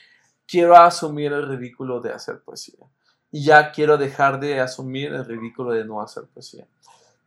[0.47, 2.87] quiero asumir el ridículo de hacer poesía.
[3.33, 6.67] Y ya quiero dejar de asumir el ridículo de no hacer poesía.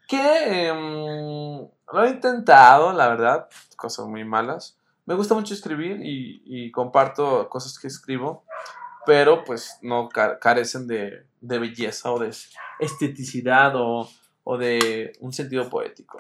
[0.07, 4.77] Que em, lo he intentado, la verdad, cosas muy malas.
[5.05, 8.45] Me gusta mucho escribir y, y comparto cosas que escribo
[9.07, 12.35] pero pues no carecen de, belleza o de
[12.77, 14.09] esteticidad o,
[14.57, 16.19] de un sentido poético.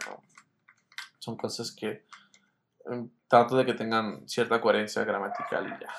[1.19, 2.05] Son cosas que
[2.85, 5.93] em, trato de que tengan cierta coherencia gramatical y ya.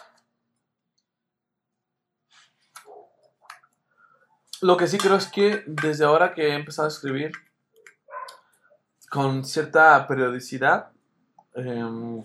[4.62, 7.32] Lo que sí creo es que desde ahora que he empezado a escribir
[9.10, 10.90] con cierta periodicidad,
[11.54, 12.24] em,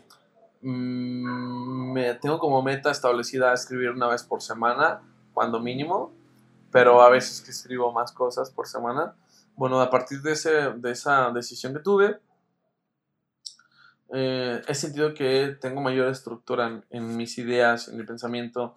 [0.63, 5.01] Mm, me tengo como meta establecida escribir una vez por semana,
[5.33, 6.13] cuando mínimo,
[6.71, 9.15] pero a veces que escribo más cosas por semana.
[9.55, 12.19] Bueno, a partir de, ese, de esa decisión que tuve,
[14.13, 18.75] eh, he sentido que tengo mayor estructura en, mis ideas, en mi pensamiento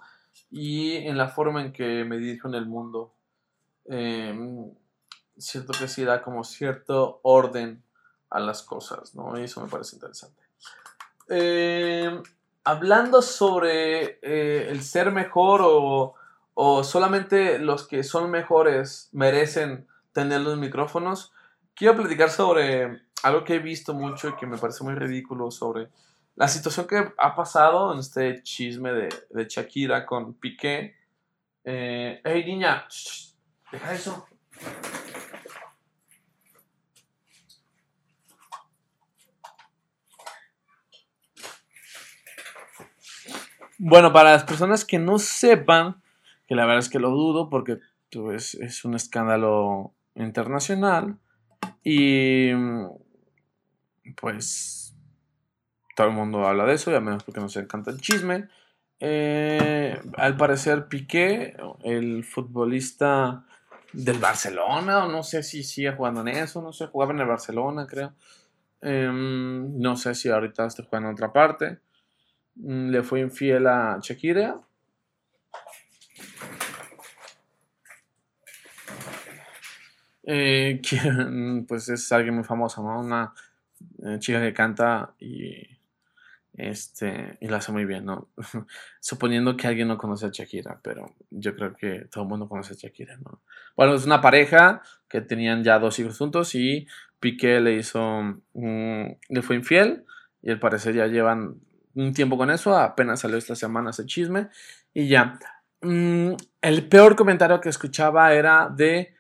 [0.51, 3.15] y en la forma en que me dirijo en el mundo.
[3.85, 4.75] Em,
[5.39, 7.83] cierto que sí da como cierto orden
[8.31, 9.39] a las cosas, ¿no?
[9.39, 10.46] Y eso me parece interesante.
[11.29, 12.23] Eh,
[12.65, 16.15] hablando sobre eh, el ser mejor o,
[16.55, 21.33] o, solamente los que son mejores merecen tener los micrófonos,
[21.75, 25.89] quiero platicar sobre algo que he visto mucho y que me parece muy ridículo sobre
[26.37, 30.95] la situación que ha pasado en este chisme de, de Shakira con Piqué.
[31.65, 32.87] Eh, hey niña,
[33.73, 34.27] deja eso.
[43.79, 46.03] Bueno, para las personas que no sepan,
[46.47, 47.79] que la verdad es que lo dudo porque
[48.11, 51.19] pues, es un escándalo internacional
[51.83, 52.53] y
[54.21, 54.97] pues
[55.95, 58.49] todo el mundo habla de eso, ya menos porque nos encanta el chisme.
[58.99, 63.45] Eh, al parecer Piqué, el futbolista
[63.93, 67.27] del Barcelona, o no sé si sigue jugando en eso, no sé, jugaba en el
[67.27, 68.15] Barcelona, creo.
[68.81, 71.79] Em, no sé si ahorita está jugando en otra parte.
[72.57, 74.61] Mm, le fue infiel a Shakira.
[80.25, 80.81] Eh,
[81.69, 83.01] pues es alguien muy famoso, ¿no?
[83.01, 83.33] Una
[84.05, 85.77] eh, chica que canta y
[86.57, 88.29] este, y lo hace muy bien, ¿no?
[89.01, 92.73] Suponiendo que alguien no conoce a Shakira, pero yo creo que todo el mundo conoce
[92.73, 93.43] a Shakira, ¿no?
[93.77, 96.87] Bueno, es una pareja que tenían ya dos hijos juntos y
[97.21, 100.05] Piqué le hizo, le fue infiel
[100.43, 101.61] y al parecer ya llevan
[101.97, 104.49] un tiempo con eso, apenas salió esta semana ese chisme
[104.95, 105.39] y ya.
[105.83, 106.33] Mm,
[106.63, 109.15] el peor comentario que escuchaba era de,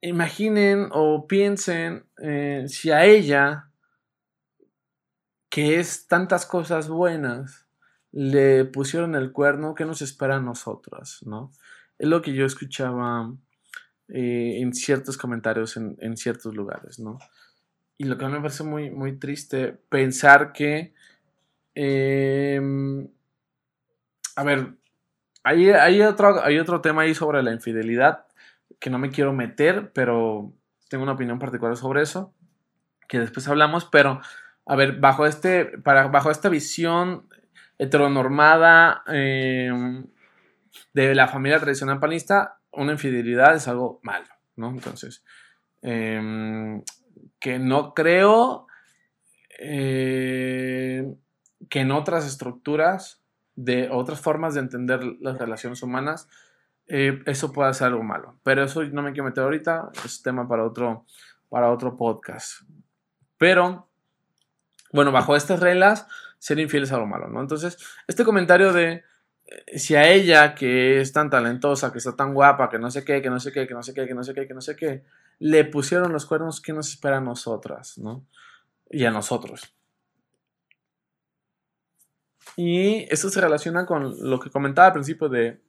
[0.00, 3.70] imaginen o piensen eh, si a ella
[5.50, 7.66] que es tantas cosas buenas,
[8.12, 11.20] le pusieron el cuerno, ¿qué nos espera a nosotras?
[11.24, 11.52] ¿no?
[11.98, 13.32] Es lo que yo escuchaba
[14.08, 17.18] eh, en ciertos comentarios en, ciertos lugares, ¿no?
[17.98, 20.94] Y lo que me parece muy, muy triste, pensar que,
[21.76, 23.06] em,
[24.34, 24.74] a ver,
[25.44, 28.26] hay, hay, otro, hay otro tema ahí sobre la infidelidad
[28.80, 30.52] que no me quiero meter, pero
[30.88, 32.34] tengo una opinión particular sobre eso,
[33.08, 34.20] que después hablamos, pero
[34.64, 37.28] a ver, bajo, este, para, bajo esta visión
[37.78, 40.06] heteronormada em,
[40.94, 44.70] de la familia tradicional panista, una infidelidad es algo malo, ¿no?
[44.70, 45.24] Entonces,
[45.82, 46.82] em,
[47.38, 48.66] que no creo
[49.58, 51.14] eh,
[51.68, 53.20] que en otras estructuras,
[53.54, 56.28] de otras formas de entender las relaciones humanas,
[56.88, 58.38] eh, eso pueda ser algo malo.
[58.42, 61.04] Pero eso no me quiero meter ahorita, es tema para otro,
[61.48, 62.62] para otro podcast.
[63.38, 63.88] Pero
[64.92, 66.06] bueno, bajo estas reglas,
[66.38, 67.40] ser infiel es algo malo, ¿no?
[67.40, 69.04] Entonces, este comentario de
[69.46, 73.04] eh, si a ella, que es tan talentosa, que está tan guapa, que no sé
[73.04, 74.60] qué, que no sé qué, que no sé qué, que no sé qué, que no
[74.60, 75.04] sé qué,
[75.38, 78.24] le pusieron los cuernos, ¿qué nos espera a nosotras, ¿no?
[78.90, 79.75] Y a nosotros.
[82.54, 85.60] Y esto se relaciona con lo que comentaba al principio de,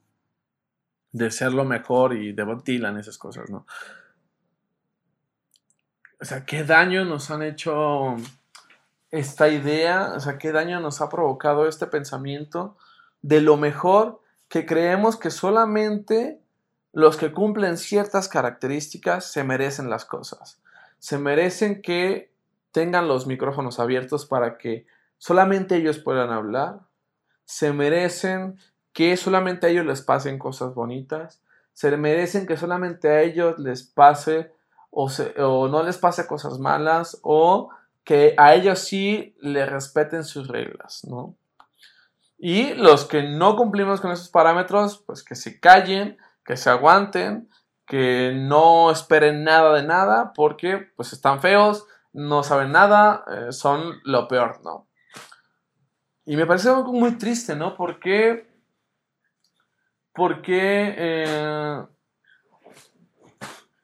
[1.11, 3.65] de ser lo mejor y de en esas cosas, ¿no?
[6.19, 8.15] O sea, qué daño nos han hecho
[9.11, 12.75] esta idea, o sea, qué daño nos ha provocado este pensamiento
[13.21, 16.39] de lo mejor que creemos que solamente
[16.93, 20.61] los que cumplen ciertas características se merecen las cosas.
[20.99, 22.31] Se merecen que
[22.71, 24.87] tengan los micrófonos abiertos para que
[25.17, 26.81] solamente ellos puedan hablar.
[27.45, 28.57] Se merecen
[28.93, 31.41] que solamente a ellos les pasen cosas bonitas.
[31.73, 34.51] Se merecen que solamente a ellos les pase
[34.89, 37.69] o, no les pase cosas malas o
[38.03, 41.35] que a ellos sí le respeten sus reglas, ¿no?
[42.39, 47.49] Y los que no cumplimos con esos parámetros, pues que se callen, que se aguanten,
[47.85, 53.99] que no esperen nada de nada, porque pues están feos, no saben nada, eh, son
[54.03, 54.86] lo peor, ¿no?
[56.29, 57.77] Y me parece algo muy triste, ¿no?
[57.77, 58.45] Porque,
[60.13, 61.85] porque eh,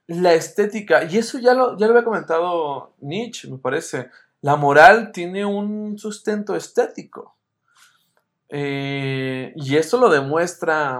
[0.07, 4.09] la estética, y eso ya lo, ya lo había comentado Nietzsche, me parece,
[4.41, 7.37] la moral tiene un sustento estético.
[8.49, 10.99] Eh, y eso lo demuestra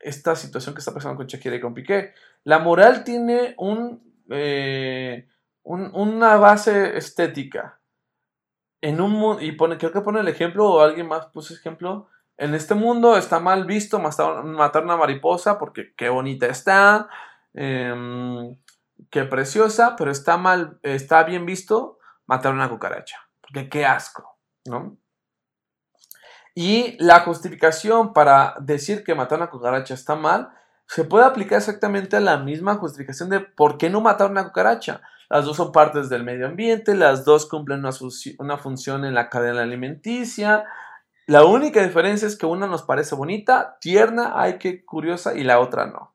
[0.00, 2.14] esta situación que está pasando con Shakira y con Piqué.
[2.42, 5.28] La moral tiene un, eh,
[5.62, 7.78] una base estética.
[8.84, 12.54] En un, y pone, creo que pone el ejemplo, o alguien más puso ejemplo, en
[12.54, 17.08] este mundo está mal visto matar una mariposa porque qué bonita está,
[17.54, 18.56] Em,
[19.10, 24.98] qué preciosa, pero está mal, está bien visto matar una cucaracha, porque qué asco, ¿no?
[26.56, 30.50] Y la justificación para decir que matar una cucaracha está mal
[30.86, 35.00] se puede aplicar exactamente a la misma justificación de por qué no matar una cucaracha.
[35.30, 37.84] Las dos son partes del medio ambiente, las dos cumplen
[38.38, 40.64] una, función en la cadena alimenticia.
[41.26, 45.60] La única diferencia es que una nos parece bonita, tierna, ay, qué curiosa, y la
[45.60, 46.14] otra no.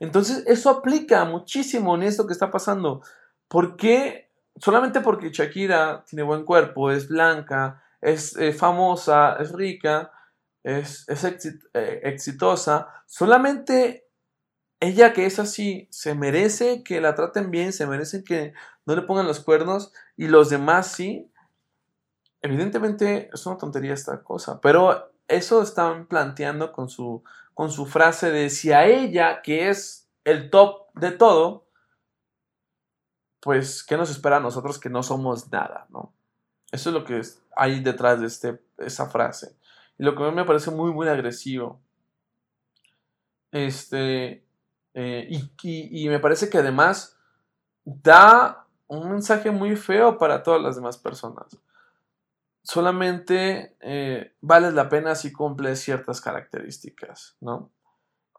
[0.00, 3.02] Entonces, eso aplica muchísimo en esto que está pasando.
[3.48, 4.30] ¿Por qué?
[4.56, 10.12] Solamente porque Shakira tiene buen cuerpo, es blanca, es eh, famosa, es rica,
[10.62, 14.07] es, eh, exitosa, solamente
[14.80, 18.52] ella que es así, se merece que la traten bien, se merece que
[18.86, 21.30] no le pongan los cuernos y los demás sí.
[22.40, 27.24] Evidentemente es una tontería esta cosa, pero eso están planteando con su,
[27.54, 31.66] con su frase de si a ella, que es el top de todo,
[33.40, 36.12] pues, ¿qué nos espera a nosotros que no somos nada, no?
[36.70, 37.20] Eso es lo que
[37.56, 39.56] hay detrás de este, esa frase.
[39.98, 41.80] Y lo que a mí me parece muy, muy agresivo.
[43.50, 44.44] Este,
[45.00, 45.28] eh,
[45.62, 47.16] y, me parece que además
[47.84, 51.56] da un mensaje muy feo para todas las demás personas.
[52.64, 57.70] Solamente eh, la pena si cumple ciertas características, ¿no?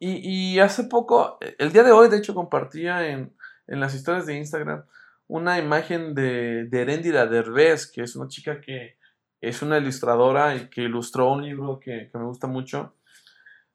[0.02, 3.34] Y, hace poco, el día de hoy, de hecho, compartía en,
[3.68, 4.84] las historias de Instagram
[5.28, 8.98] una imagen de, de Erendira Derbez, que es una chica que
[9.40, 12.96] es una ilustradora y que ilustró un libro que me gusta mucho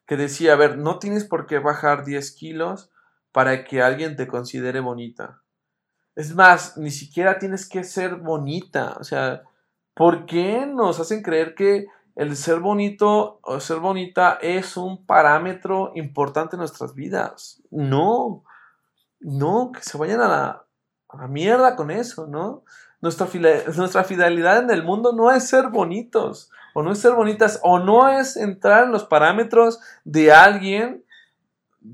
[0.06, 2.90] que decía, a ver, no tienes por qué bajar 10 kilos
[3.32, 5.42] para que alguien te considere bonita.
[6.14, 8.96] Es más, ni siquiera tienes que ser bonita.
[9.00, 9.42] O sea,
[9.94, 15.92] ¿por qué nos hacen creer que el ser bonito o ser bonita es un parámetro
[15.96, 17.62] importante en nuestras vidas?
[17.70, 18.44] No,
[19.20, 20.66] no, que se vayan a la,
[21.08, 22.62] a la mierda con eso, ¿no?
[23.04, 23.28] Nuestra,
[23.76, 27.78] nuestra fidelidad en el mundo no es ser bonitos o no es ser bonitas, o
[27.78, 31.04] no es entrar en los parámetros de alguien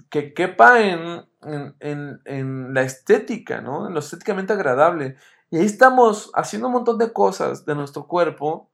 [0.09, 3.87] que quepa en, en, la estética, ¿no?
[3.87, 5.17] En lo estéticamente agradable.
[5.51, 8.71] Y ahí estamos haciendo un montón de cosas de nuestro cuerpo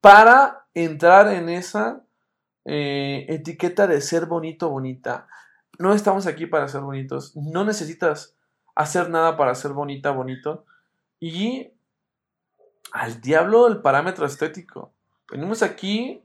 [0.00, 2.02] para entrar en esa
[2.66, 5.26] eh, etiqueta de ser bonito, bonita.
[5.78, 7.34] No estamos aquí para ser bonitos.
[7.34, 8.36] No necesitas
[8.74, 10.66] hacer nada para ser bonita, bonito.
[11.18, 11.72] Y
[12.92, 14.92] al diablo el parámetro estético.
[15.30, 16.22] Venimos aquí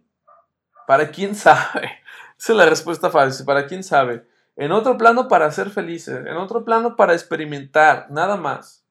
[0.88, 1.92] para quién sabe.
[2.38, 4.28] Esa es la respuesta fácil, para quién sabe.
[4.56, 8.84] En otro plano para ser felices, en otro plano para experimentar, nada más.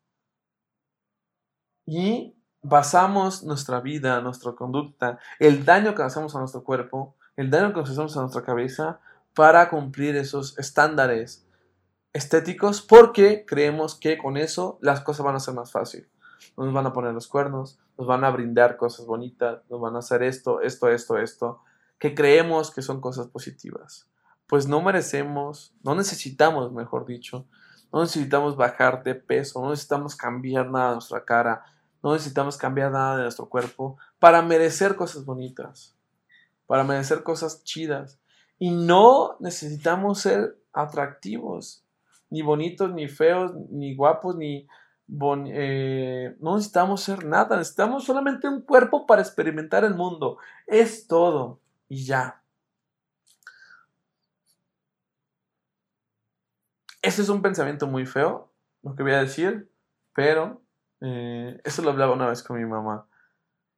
[1.86, 7.72] Y basamos nuestra vida, nuestra conducta, el daño que hacemos a nuestro cuerpo, el daño
[7.72, 9.00] que hacemos a nuestra cabeza
[9.34, 11.46] para cumplir esos estándares
[12.12, 16.08] estéticos porque creemos que con eso las cosas van a ser más fáciles
[16.57, 20.01] nos van a poner los cuernos, nos van a brindar cosas bonitas, nos van a
[20.01, 21.62] hacer esto, esto, esto, esto,
[21.99, 24.09] que creemos que son cosas positivas.
[24.47, 27.47] Pues no merecemos, no necesitamos, mejor dicho,
[27.93, 31.64] no necesitamos bajar de peso, no necesitamos cambiar nada de nuestra cara,
[32.03, 35.97] no necesitamos cambiar nada de nuestro cuerpo para merecer cosas bonitas,
[36.66, 38.18] para merecer cosas chidas.
[38.59, 41.84] Y no necesitamos ser atractivos,
[42.28, 44.66] ni bonitos, ni feos, ni guapos, ni
[45.48, 50.38] eh, no necesitamos ser nada, necesitamos solamente un cuerpo para experimentar el mundo.
[50.66, 51.61] Es todo.
[51.88, 52.42] Y ya.
[57.02, 58.52] Ese es un pensamiento muy feo,
[58.82, 59.70] lo que voy a decir,
[60.14, 60.61] pero
[61.00, 63.06] eh, eso lo hablaba una vez con mi mamá.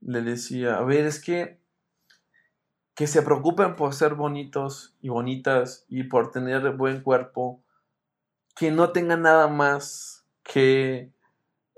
[0.01, 1.62] Le decía, a ver, es que
[2.95, 7.62] que se preocupen por ser bonitos y bonitas y por tener buen cuerpo,
[8.55, 11.11] que no tengan nada más que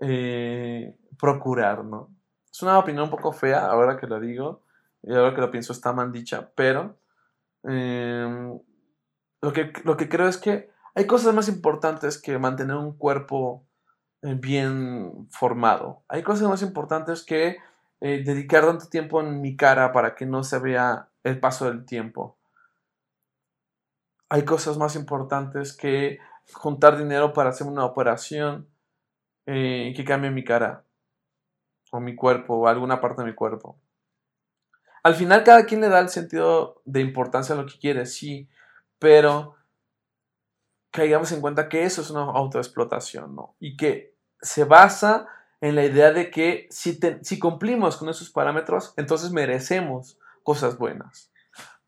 [0.00, 2.10] eh, procurar, ¿no?
[2.50, 4.62] Es una opinión un poco fea ahora que lo digo,
[5.02, 6.98] y ahora que lo pienso está mal dicha, pero
[7.64, 8.58] em,
[9.42, 13.66] lo, que, lo que creo es que hay cosas más importantes que mantener un cuerpo
[14.22, 16.04] eh, bien formado.
[16.08, 17.58] Hay cosas más importantes que
[18.00, 21.84] eh, dedicar tanto tiempo en mi cara para que no se vea el paso del
[21.84, 22.38] tiempo.
[24.28, 26.18] Hay cosas más importantes que
[26.52, 28.68] juntar dinero para hacer una operación
[29.46, 30.84] eh, que cambie mi cara
[31.90, 33.78] o mi cuerpo o alguna parte de mi cuerpo.
[35.02, 38.48] Al final cada quien le da el sentido de importancia a lo que quiere, sí,
[38.98, 39.54] pero
[40.90, 43.54] caigamos en cuenta que eso es una autoexplotación, ¿no?
[43.60, 45.28] Y que se basa
[45.60, 51.32] en la idea de que si, si cumplimos con esos parámetros, entonces merecemos cosas buenas.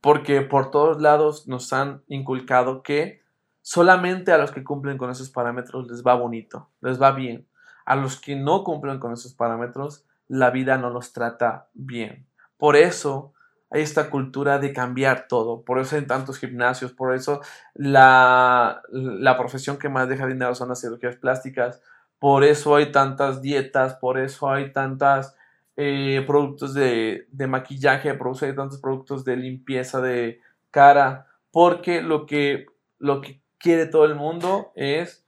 [0.01, 3.23] Porque por todos lados nos han inculcado que
[3.69, 7.49] Solamente a los que cumplen con esos parámetros les va bonito, les va bien.
[7.85, 12.29] A los que no cumplen con esos parámetros, la vida no los trata bien.
[12.59, 13.33] Por eso
[13.71, 15.65] hay esta cultura de cambiar todo.
[15.65, 17.41] Por eso hay tantos gimnasios, por eso
[17.75, 21.83] la, la profesión que más deja dinero son las cirugías plásticas,
[22.21, 25.35] por eso hay tantas dietas, por eso hay tantas
[25.75, 30.41] eh, productos de, de, maquillaje, por eso hay tantos productos de limpieza de
[30.71, 32.67] cara, porque lo que,
[33.01, 35.25] lo que quiere todo el mundo es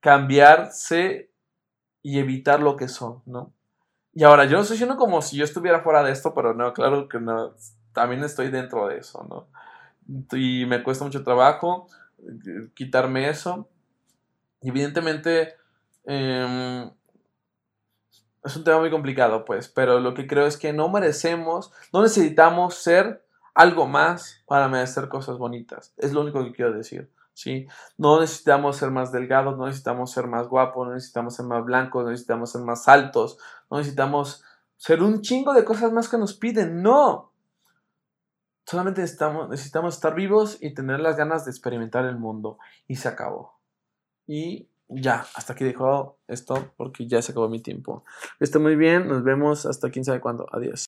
[0.00, 1.30] cambiarse
[2.02, 3.52] y evitar lo que son, ¿no?
[4.14, 6.72] Y ahora, yo no estoy diciendo como si yo estuviera fuera de esto, pero no,
[6.72, 7.54] claro que no,
[7.92, 9.48] también estoy dentro de eso, ¿no?
[10.36, 13.68] Y me cuesta mucho trabajo eh, quitarme eso.
[14.60, 15.54] evidentemente,
[16.04, 16.90] em,
[18.44, 22.02] es un tema muy complicado, pues, pero lo que creo es que no merecemos, no
[22.02, 23.24] necesitamos ser
[23.54, 25.92] algo más para merecer cosas bonitas.
[25.96, 27.10] Es lo único que quiero decir.
[27.38, 27.68] ¿Sí?
[27.96, 32.04] No necesitamos ser más delgados, no necesitamos ser más guapos, no necesitamos ser más blancos,
[32.04, 33.38] no necesitamos ser más altos,
[33.70, 34.42] no necesitamos
[34.76, 37.32] ser un chingo de cosas más que nos piden, no.
[38.66, 42.58] Solamente necesitamos, necesitamos estar vivos y tener las ganas de experimentar el mundo.
[42.88, 43.60] Y se acabó.
[44.26, 48.04] Y ya, hasta aquí dejo esto porque ya se acabó mi tiempo.
[48.40, 50.46] Está muy bien, nos vemos hasta quién sabe cuándo.
[50.52, 50.97] Adiós.